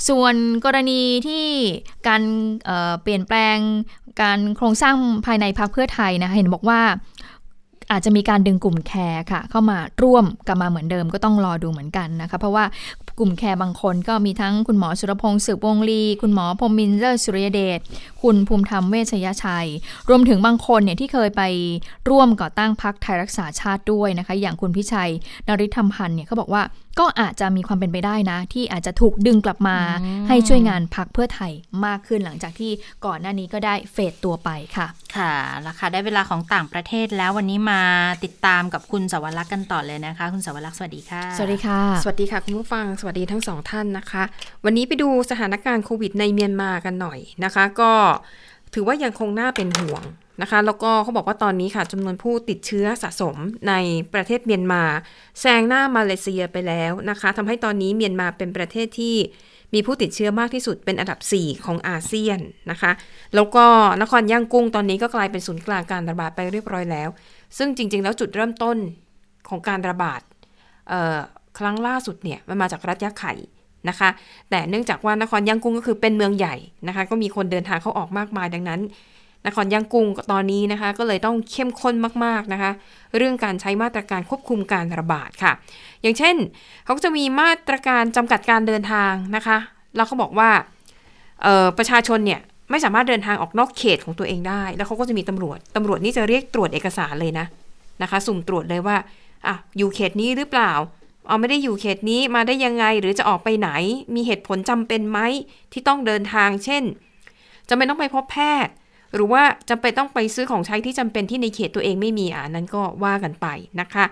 [0.07, 1.45] ส่วนกรณีที่
[2.07, 2.21] การ
[2.65, 3.57] เเปลี่ยนแปลง
[4.21, 6.81] การโครงสร้างภายในพรรคเพื่อไทยนะเห็นบอกว่า
[7.91, 12.63] อาจจะมีการดึงกลุ่มแคร์ค่ะ เข้ามาร่วมกลับมาเหมือนเดิมก็ต้องรอดูเหมือนกันนะคะ เพราะว่า
[13.19, 17.79] กลุ่มแคร์บางคนก็มีทั้งคุณหมอสุรพงศ์สืบวงลี คุณหมอพรมินเจอร์สุริยเดช
[18.21, 19.67] คุณภูมิธรรมเวชยชัย
[20.09, 21.43] รวมถึงบางคนเนี่ยที่เคยไป
[22.09, 25.11] ร่วมก่อตั้งพรรคไทยรักษาชาติด้วยนะคะ อย่างคุณพิชัย
[25.47, 26.63] นริธรรมพันธ์เนี่ยเขาบอกว่า
[27.01, 29.77] ก็อาจจะมีความเป็นไปได้นะ ที่อาจจะถูกดึงกลับมา
[30.27, 31.51] ให้ช่วยงานพักเพื่อไทย
[31.85, 32.71] มากขึ้นหลังจากที่
[33.05, 34.87] ก่อนหน้านี้ก็ได้เฟดตัวไปค่ะ
[35.17, 37.81] ค่ะแล้วค่ะได้เวลาของต่างประเทศแล้ววันนี้มา
[38.23, 44.23] ติดตามกับคุณสวรักษ์กันต่อเลยนะคะ คุณสวรักษ์สวัสดีค่ะ สวัสดีค่ะ สวัสดีค่ะคุณผู้ฟังสวัสดีทั้งสองท่านนะคะ
[44.65, 47.91] วันนี้ไปดูสถานการณ์โควิดในเมียนมากันหน่อยนะคะ ก็
[48.73, 50.03] ถือว่ายังคงน่าเป็นห่วง
[50.41, 53.35] นะคะ แล้วก็เขาบอกว่าตอนนี้ค่ะจำนวนผู้ติดเชื้อสะสม
[53.69, 53.73] ใน
[54.13, 54.83] ประเทศเมียนมา
[55.41, 59.15] แซงหน้ามาเลเซียไปแล้วนะคะทำให้ตอนนี้เมียนมาเป็นประเทศที่
[59.73, 62.39] มีผู้ติดเชื้อมากที่สุดเป็นอันดับ 4 ของอาเซียน
[62.71, 62.91] นะคะ
[63.35, 63.65] แล้วก็
[64.01, 67.09] นครย่างกุ้งตอนนี้ก็กลายเป็นศูนย์กลางการระบาดไปเรียบร้อยแล้ว
[67.57, 68.77] ซึ่งจริง ๆ แล้วจุดเริ่มต้น
[69.49, 70.21] ของการระบาด
[71.59, 73.33] ครั้งล่าสุดเนี่ยมันมาจากรัฐยะไข่
[73.89, 74.09] นะคะ
[74.49, 76.55] แต่เนื่องจากว่านครย่างกุ้งก็คือเป็นเมืองใหญ่
[76.87, 78.81] นะคะ ก็มีคนเดินทางเข้าออกมากมายดังนั้น
[79.45, 82.71] นครย่างกุ้งตอนนี้นะคะ ก็เลยต้องเข้มข้นมากๆนะคะ
[83.17, 85.51] เรื่องการใช้มาตรการควบคุมการระบาดค่ะ
[86.01, 86.35] อย่างเช่น
[86.85, 89.57] เขาจะมีมาตรการจำกัดการเดินทางนะคะ
[89.95, 90.49] แล้วเขาบอกว่า
[91.77, 92.41] ประชาชนเนี่ย
[92.71, 97.45] ไม่สามารถเดินทางออกนอกเขตของตัวเองได้ แล้วเขาก็จะมีตำรวจ ตำรวจนี่จะเรียกตรวจเอกสารเลยนะ
[98.01, 98.97] นะคะ สุ่มตรวจเลยว่า
[99.47, 100.71] อะอยู่เขตนี้หรือเปล่า
[101.27, 103.69] เอาไม่ได้อยู่เขตนี้มาได้ยังไงหรือจะออกไปไหน
[104.15, 105.19] มีเหตุผลจำเป็นไหม
[105.71, 106.83] ที่ต้องเดินทาง เช่น
[107.69, 108.73] จำเป็นต้องไปพบแพทย์
[109.13, 113.47] หรือว่าจำเป็นต้องไปซื้อของใช้ที่จำเป็นที่ในเขตตัวเองไม่มีอ่านั้นก็ว่ากันไป
[113.81, 114.05] นะคะ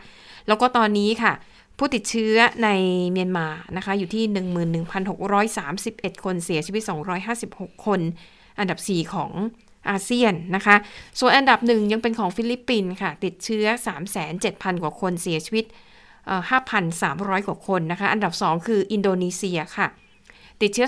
[0.47, 1.33] แล้วก็ตอนนี้ค่ะ
[1.77, 2.69] ผู้ติดเชื้อใน
[3.11, 3.47] เมียนมา
[3.77, 4.23] นะคะ อยู่ที่
[5.03, 6.81] 11,631 คนเสียชีวิต
[7.33, 7.99] 256 คน
[8.59, 9.31] อันดับ 4 ของ
[9.89, 10.75] อาเซียนนะคะ
[11.19, 13.65] ส่วนอันดับหนึ่งยังเป็นของฟิลิปปินส์ค่ะ ติดเชื้อ
[14.25, 15.65] 3,700กว่าคนเสียชีวิต
[16.33, 19.87] 5,300 กว่าคนนะคะ อันดับ 2 คืออินโดนีเซียค่ะ
[20.61, 20.87] ติดเชื้อ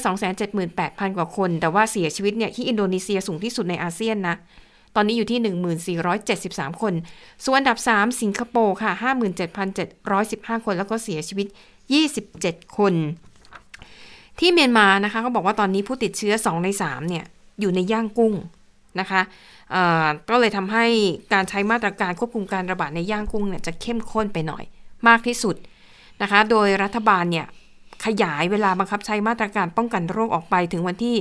[0.57, 4.35] 278,000 กว่าคน แต่ว่าเสียชีวิตเนี่ยที่อินโดนีเซียสูงที่สุดในอาเซียนนะ
[4.95, 5.39] ตอนนี้อยู่ที่
[6.71, 6.93] 1473 คน
[7.45, 8.91] ส่วนอันดับ 3 สิงคโปร์ค่ะ
[9.79, 11.47] 57,715 คน แล้วก็เสียชีวิต
[12.15, 12.93] 27 คน
[14.39, 17.25] ที่เมียนมานะคะเขาบอกว่าตอนนี้ผู้ติดเชื้อ 2 ใน 3 เนี่ย
[17.59, 18.33] อยู่ในย่างกุ้ง
[18.99, 19.21] นะคะ
[20.29, 20.85] ก็เลยทำให้
[21.33, 24.63] การใช้มาตรการควบคุมการระบาดในย่างกุ้งเนี่ยจะเข้มข้นไปหน่อย
[25.07, 25.55] มากที่สุด
[26.21, 27.47] นะคะ โดยรัฐบาลเนี่ย
[28.05, 31.15] ขยายเวลาบังคับใช้มาตรการป้องกันโรคออกไปถึงวันที่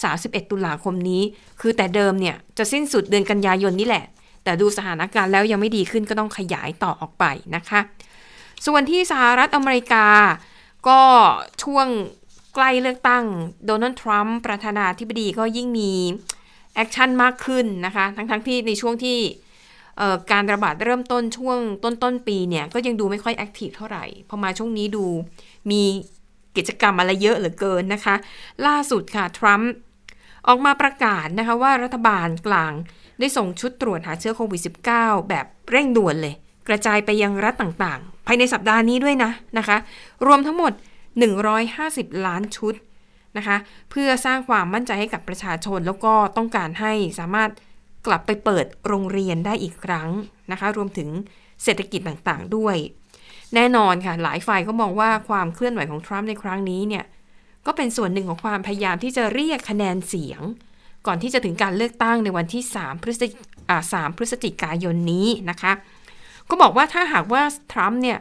[0.00, 1.22] 31 ตุลาคมนี้
[1.60, 4.04] คือแต่เดิมเนี่ยจะสิ้นสุดเดือนกันยายนนี่แหละ
[4.44, 7.24] แต่ดูสถานการณ์แล้วยังไม่ดีขึ้นก็ต้องขยายต่อออกไป
[7.56, 7.80] นะคะ
[8.66, 10.06] ส่วนที่สหรัฐอเมริกา
[10.88, 11.00] ก็
[11.62, 11.86] ช่วง
[12.54, 13.24] ใกล้เลือกตั้ง
[13.66, 15.92] โดนัลด์ทรัมป์ประธานาธิบดีก็ยิ่งมี
[16.74, 19.18] action มากขึ้นนะคะ ทั้งๆที่ในช่วงที่
[20.32, 25.04] การระบาดเริ่มต้นช่วงต้นต้นปีเนี่ยก็ยังดูไม่ค่อย active เท่าไหร่ พอมาช่วงนี้ดู
[25.70, 25.82] มี
[26.56, 28.14] กิจกรรมอะไรเยอะเหลือเกินนะคะ
[28.66, 29.70] ล่าสุดค่ะทรัมป์
[30.48, 32.72] ออกมาประกาศนะคะว่ารัฐบาลกลาง
[33.18, 34.60] ได้ส่งชุดตรวจหาเชื้อโควิด
[34.94, 36.34] -19 แบบเร่งด่วนเลย
[36.68, 39.76] กระจายไปยังรัฐต่างๆ ภายในสัปดาห์นี้ด้วยนะนะคะ
[40.26, 40.72] รวมทั้งหมด
[41.48, 42.74] 150 ล้านชุด
[43.36, 43.56] นะคะ
[43.90, 47.50] เพื่อสร้างความมั่นใจให้กับประชาชนแล้วก็ต้องการให้สามารถ
[48.06, 50.10] กลับไปเปิดโรงเรียนได้อีกครั้ง
[50.50, 51.08] นะคะ รวมถึง
[51.62, 52.76] เศรษฐกิจต่างๆด้วย
[53.54, 57.04] แน่นอนค่ะ หลายฝ่ายก็มองว่าความเคลื่อนไหวของทรัมป์ในครั้งนี้เนี่ย
[57.66, 60.40] ก็เป็นส่วนหนึ่งของความพยายามที่จะเรียกคะแนนเสียง
[61.06, 63.28] ก่อนที่จะถึงการเลือกตั้งในวันที่ 3 พฤศจิ
[63.68, 65.72] อ่า3พฤศจิกายนนี้นะคะ
[66.48, 67.42] ก็บอกว่าถ้าหากว่า
[67.72, 68.18] ทรัมป์เนี่ย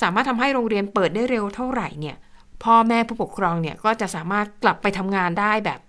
[0.00, 2.16] สามารถทำให้โรงเรียนเปิดได้เร็วเท่าไหร่เนี่ย
[2.64, 5.80] พ่อแม่ผู้ปกครองเนี่ยก็จะสามารถกลับไปทำงานได้แบบ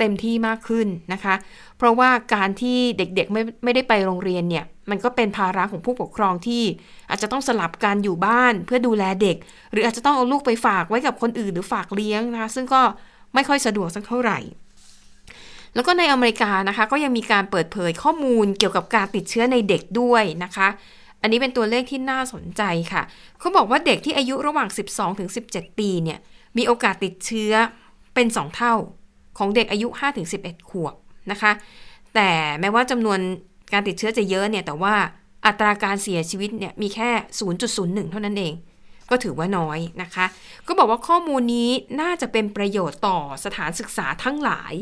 [0.00, 1.34] เต็มที่มากขึ้นนะคะ
[1.78, 6.62] เพราะว่าการที่เด็กๆไม่ไม่ได้ไปโรงเรียนเนี่ย มันก็เป็นภาระของผู้ปกครองที่
[7.10, 9.36] อาจจะต้องสลับการอยู่บ้านเพื่อดูแลเด็ก
[9.72, 12.82] หรืออาจจะต้องเอาลูกไปฝากไว้กับคนอื่นหรือฝากเลี้ยงนะคะ ซึ่งก็
[13.34, 14.38] ไม่ค่อยสะดวกสักเท่าไหร่
[15.74, 20.68] แล้วก็ในอเมริกานะคะ ก็ยังมีการเปิดเผยข้อมูลเกี่ยวกับการติดเชื้อในเด็กด้วยนะคะ
[21.22, 23.02] อันนี้เป็นตัวเลขที่น่าสนใจค่ะ
[23.38, 26.18] เขาบอกว่าเด็กที่อายุระหว่าง 12 ถึง 17 ปีเนี่ย
[26.56, 27.52] มีโอกาสติดเชื้อ
[28.14, 28.74] เป็น 2 เท่า
[29.40, 30.94] ของเด็กอายุ5ถึง11 ขวบ
[31.30, 31.52] นะคะ
[32.14, 32.30] แต่
[32.60, 33.18] แม้ว่าจำนวน
[33.72, 34.94] การติดเชื้อจะเยอะเนี่ย แต่ว่า
[35.46, 37.10] อัตราการเสียชีวิตเนี่ยมีแค่
[37.60, 38.54] 0.01 เท่านั้นเอง
[39.10, 40.26] ก็ถือว่าน้อยนะคะ
[40.66, 41.70] ก็บอกว่าข้อมูลนี้
[42.00, 44.72] น่าจะเป็นประโยชน์ต่อสถานศึกษาทั้งหลาย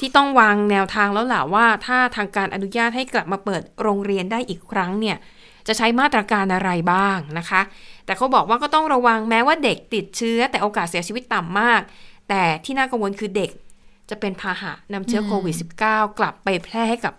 [0.00, 5.16] ที่ต้องวางแนวทางแล้วแหละว่า ถ้าทางการอนุญาตให้กลับมาเปิดโรงเรียนได้อีกครั้งเนี่ย
[5.66, 7.60] จะใช้มาตรการอะไรบ้างนะคะ
[8.06, 11.80] แต่เขาบอกว่าก็ต้องระวังแม้ว่าเด็กติดเชื้อ แต่โอกาสเสียชีวิตต่ำมาก
[12.28, 13.50] แต่ที่น่ากังวลคือเด็ก
[14.10, 17.14] จะเป็นพาหะนำเชื้อโควิด -19 กลับไปแพร่ให้กับ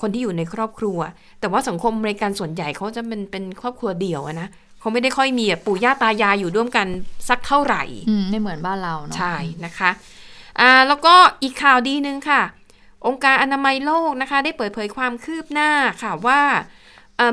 [0.00, 0.98] คนที่อยู่ในครอบครัว
[1.40, 4.48] แต่ว่าสังคมอเมริกันส่วนใหญ่เขาจะเป็นเป็นครอบครัวเดี่ยวนะ
[4.80, 6.86] เขาไม่ได้ค่อยมีปู่ย่าตายายอยู่ร่วมกัน
[7.28, 7.82] สักเท่าไหร่
[8.30, 9.90] ไม่เหมือนบ้านเราเนาะใช่นะคะ
[10.60, 12.42] อ่าแล้วก็อีกข่าวดีนึงค่ะ
[13.06, 15.70] องค์การอนามัยโลกนะคะ ได้เปิดเผยความคืบหน้า
[16.02, 16.40] ค่ะว่า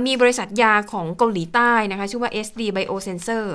[0.05, 3.45] มีบริษัทยาของเกาหลีใต้นะคะ ชื่อว่า SD Biosensor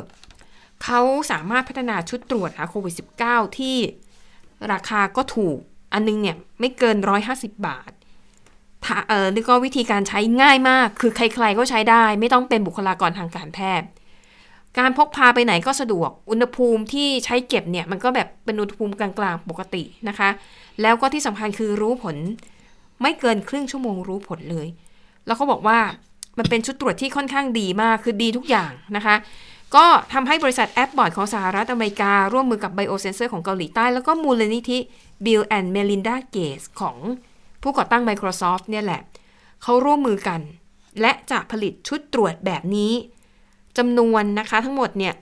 [0.84, 2.94] เขาสามารถพัฒนาชุดตรวจหาโควิด
[3.24, 3.76] -19 ที่
[4.72, 5.58] ราคาก็ถูก
[5.92, 6.96] อันนึงเนี่ยไม่เกิน
[7.30, 7.90] 150 บาท
[9.08, 13.88] เออแล้วก็วิธีการใช้ง่ายมาก คือใครๆก็ใช้ได้ ไม่ต้องเป็นบุคลากรทางการแพทย์
[14.78, 20.28] การพกพาไปไหนก็สะดวก อุณหภูมิที่ใช้เก็บเนี่ยมันก็แบบเป็นอุณหภูมิกลางๆปกตินะคะ
[20.82, 22.16] แล้วก็ที่สำคัญคือรู้ผล
[23.02, 24.68] ไม่เกินครึ่งชั่วโมงรู้ผลเลย
[25.26, 25.78] แล้วเขาบอกว่า
[26.38, 29.14] มันเป็นชุดตรวจที่ค่อนข้างดีมาก คือดีทุกอย่างนะคะ
[29.76, 34.78] ก็ทำให้บริษัทแอปบอร์ดของสหรัฐอเมริการ่วมมือกับ Biosensor ของเกาหลีใต้ แล้วก็มูลนิธิ
[35.24, 36.96] Bill and Melinda Gates ของ
[37.62, 39.00] ผู้ก่อตั้ง Microsoft เนี่ยแหละ
[39.62, 40.40] เขาร่วมมือกัน
[41.00, 42.92] และจะผลิตชุดตรวจแบบนี้
[43.78, 45.12] จำนวนนะคะทั้งหมดเนี่ย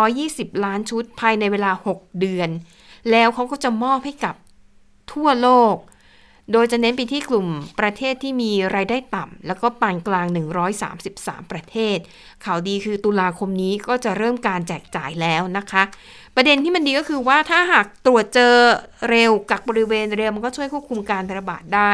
[0.00, 2.48] 120 ล้านชุดภายในเวลา 6 เดือน
[3.10, 4.34] แล้วเขาก็จะมอบให้กับ
[5.12, 5.76] ทั่วโลก
[6.52, 7.46] โดยจะเน้นไปที่กลุ่ม
[7.80, 10.26] ประเทศที่มีรายได้ต่ำ แล้วก็ปานกลาง
[10.88, 11.98] 133 ประเทศ
[12.44, 15.82] ข่าวดีคือตุลาคมนี้ก็จะเริ่มการแจกจ่ายแล้วนะคะ
[16.36, 18.54] ประเด็นที่มันดีก็คือว่าถ้าหากตรวจเจอ
[19.10, 21.92] เร็วกักบริเวณเร็วมันก็ช่วยควบคุมการระบาดได้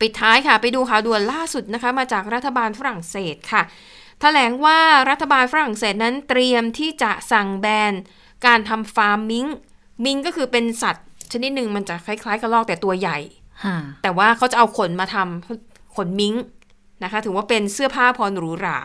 [0.00, 3.66] ปิดท้ายค่ะไปดูข่าวด่วนล่าสุดนะคะ มาจากรัฐบาลฝรั่งเศสค่ะถ
[4.20, 4.80] แถลงว่า
[5.10, 7.92] รัฐบาลฝรั่งเศสนั้นเตรียมที่จะสั่งแบน
[8.46, 9.46] การทำฟาร์มมิง
[10.04, 13.18] มิงก็คือเป็นสัตว์ ชนิดหนึ่งมันจะคล้ายๆกระรอกแต่ตัวใหญ่
[14.02, 16.34] แต่ว่าเขาจะเอาขนมาทำขนมิง
[17.02, 18.78] นะคะ ถือว่าเป็นเสื้อผ้าพรหรูหรา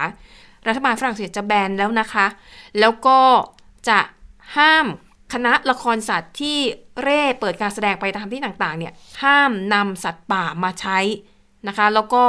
[0.68, 2.26] รัฐบาลฝรั่งเศสจะแบนแล้วนะคะ
[2.80, 3.20] แล้วก็
[3.90, 4.00] จะ
[4.58, 4.86] ห้าม
[5.34, 6.58] คณะละครสัตว์ที่
[7.02, 11.00] เร่เปิดการแสดงไปตามที่ต่างๆเนี่ยห้ามนำสัตว์ป่ามาใช้
[11.68, 12.24] นะคะ แล้วก็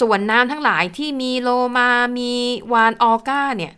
[0.00, 2.32] ส่วนน้ำทั้งหลายที่มีโลมา มี
[2.72, 3.72] วานออก้าเนี่ย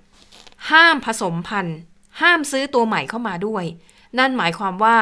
[0.71, 1.79] ห้ามผสมพันธุ์
[2.21, 3.65] ห้ามซื้อตัวใหม่เข้ามาด้วย
[4.19, 4.97] นั่นหมายความว่า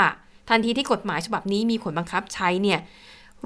[0.49, 2.81] ทันทีที่กฎหมายฉบับนี้มีผลบังคับใช้เนี่ย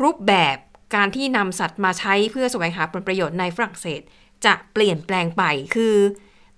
[0.03, 0.57] รูปแบบ
[0.95, 4.01] การที่นำสัตว์มาใช้เพื่อแสวงหาผลประโยชน์ในฝรั่งเศส
[4.45, 5.43] จะเปลี่ยนแปลงไป
[5.75, 5.97] คือ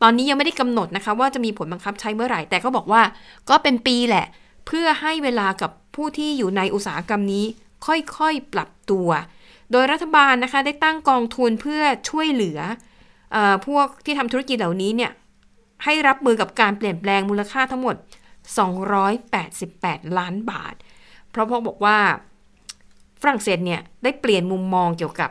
[0.03, 3.03] ตอนนี้ยังไม่ได้กำหนดนะคะว่าจะมีผลบังคับใช้เมื่อไหร่ แต่ก็บอกว่า
[3.51, 4.27] ก็เป็นปีแหละ
[4.67, 7.45] เพื่อให้เวลากับผู้ที่อยู่ในอุตสาหกรรมนี้
[7.87, 9.09] ค่อยๆปรับตัว
[9.73, 12.59] โดยรัฐบาลนะคะได้ตั้งกองทุนเพื่อช่วยเหลือ
[13.35, 13.37] อ
[13.67, 15.11] พวกที่ทำธุรกิจเหล่านี้เนี่ย
[15.85, 17.97] ให้รับมือกับการเปลี่ยนแปลงมูลค่าทั้งหมด
[19.37, 20.75] 288 ล้านบาท
[21.31, 21.99] เพราะพกบอกว่า
[23.23, 25.31] ฝรั่งเศสเนี่ยได้เปลี่ยนมุมมองเกี่ยวกับ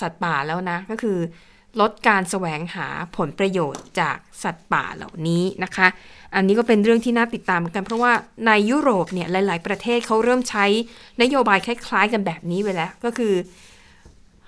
[0.00, 1.18] สัตว์ป่าแล้วนะ ก็คือ
[1.80, 2.86] ลดการแสวงหา
[3.16, 5.86] ผลประโยชน์จากสัตว์ป่าเหล่านี้นะคะ
[6.34, 8.12] อันนี้ก็เป็นเรื่องที่น่าติดตามกัน เพราะว่า
[8.46, 10.64] ในยุโรปเนี่ยหลาย ๆ ประเทศเขาเริ่มใช้
[11.22, 13.34] นโยบายคล้ายๆ กันแบบนี้ไปแล้ว ก็คือ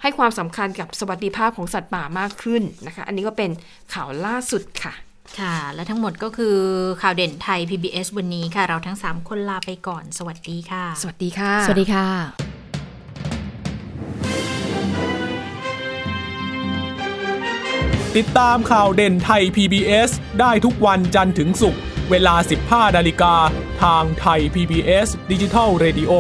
[0.03, 3.51] ให้ความสำคัญกับสวัสดิภาพของสัตว์ป่ามากขึ้นนะคะ อันนี้ก็เป็น
[3.95, 4.95] ข่าวล่าสุดค่ะ
[5.41, 6.57] ค่ะ และทั้งหมดก็คือ
[7.03, 12.07] ข่าวเด่นไทย PBS วันนี้ค่ะ เราทั้ง 3 คนลาไปก่อน สวัสดีค่ะ สวัสดีค่ะ สวัสดีค่ะ
[18.17, 20.11] ติดตามข่าวเด่นไทย PBS
[20.41, 22.35] ได้ทุกวันจันทร์ถึงศุกร์เวลา
[22.67, 23.35] 15นาฬิกา
[23.83, 26.13] ทางไทย PBS ดิจิทัล Radio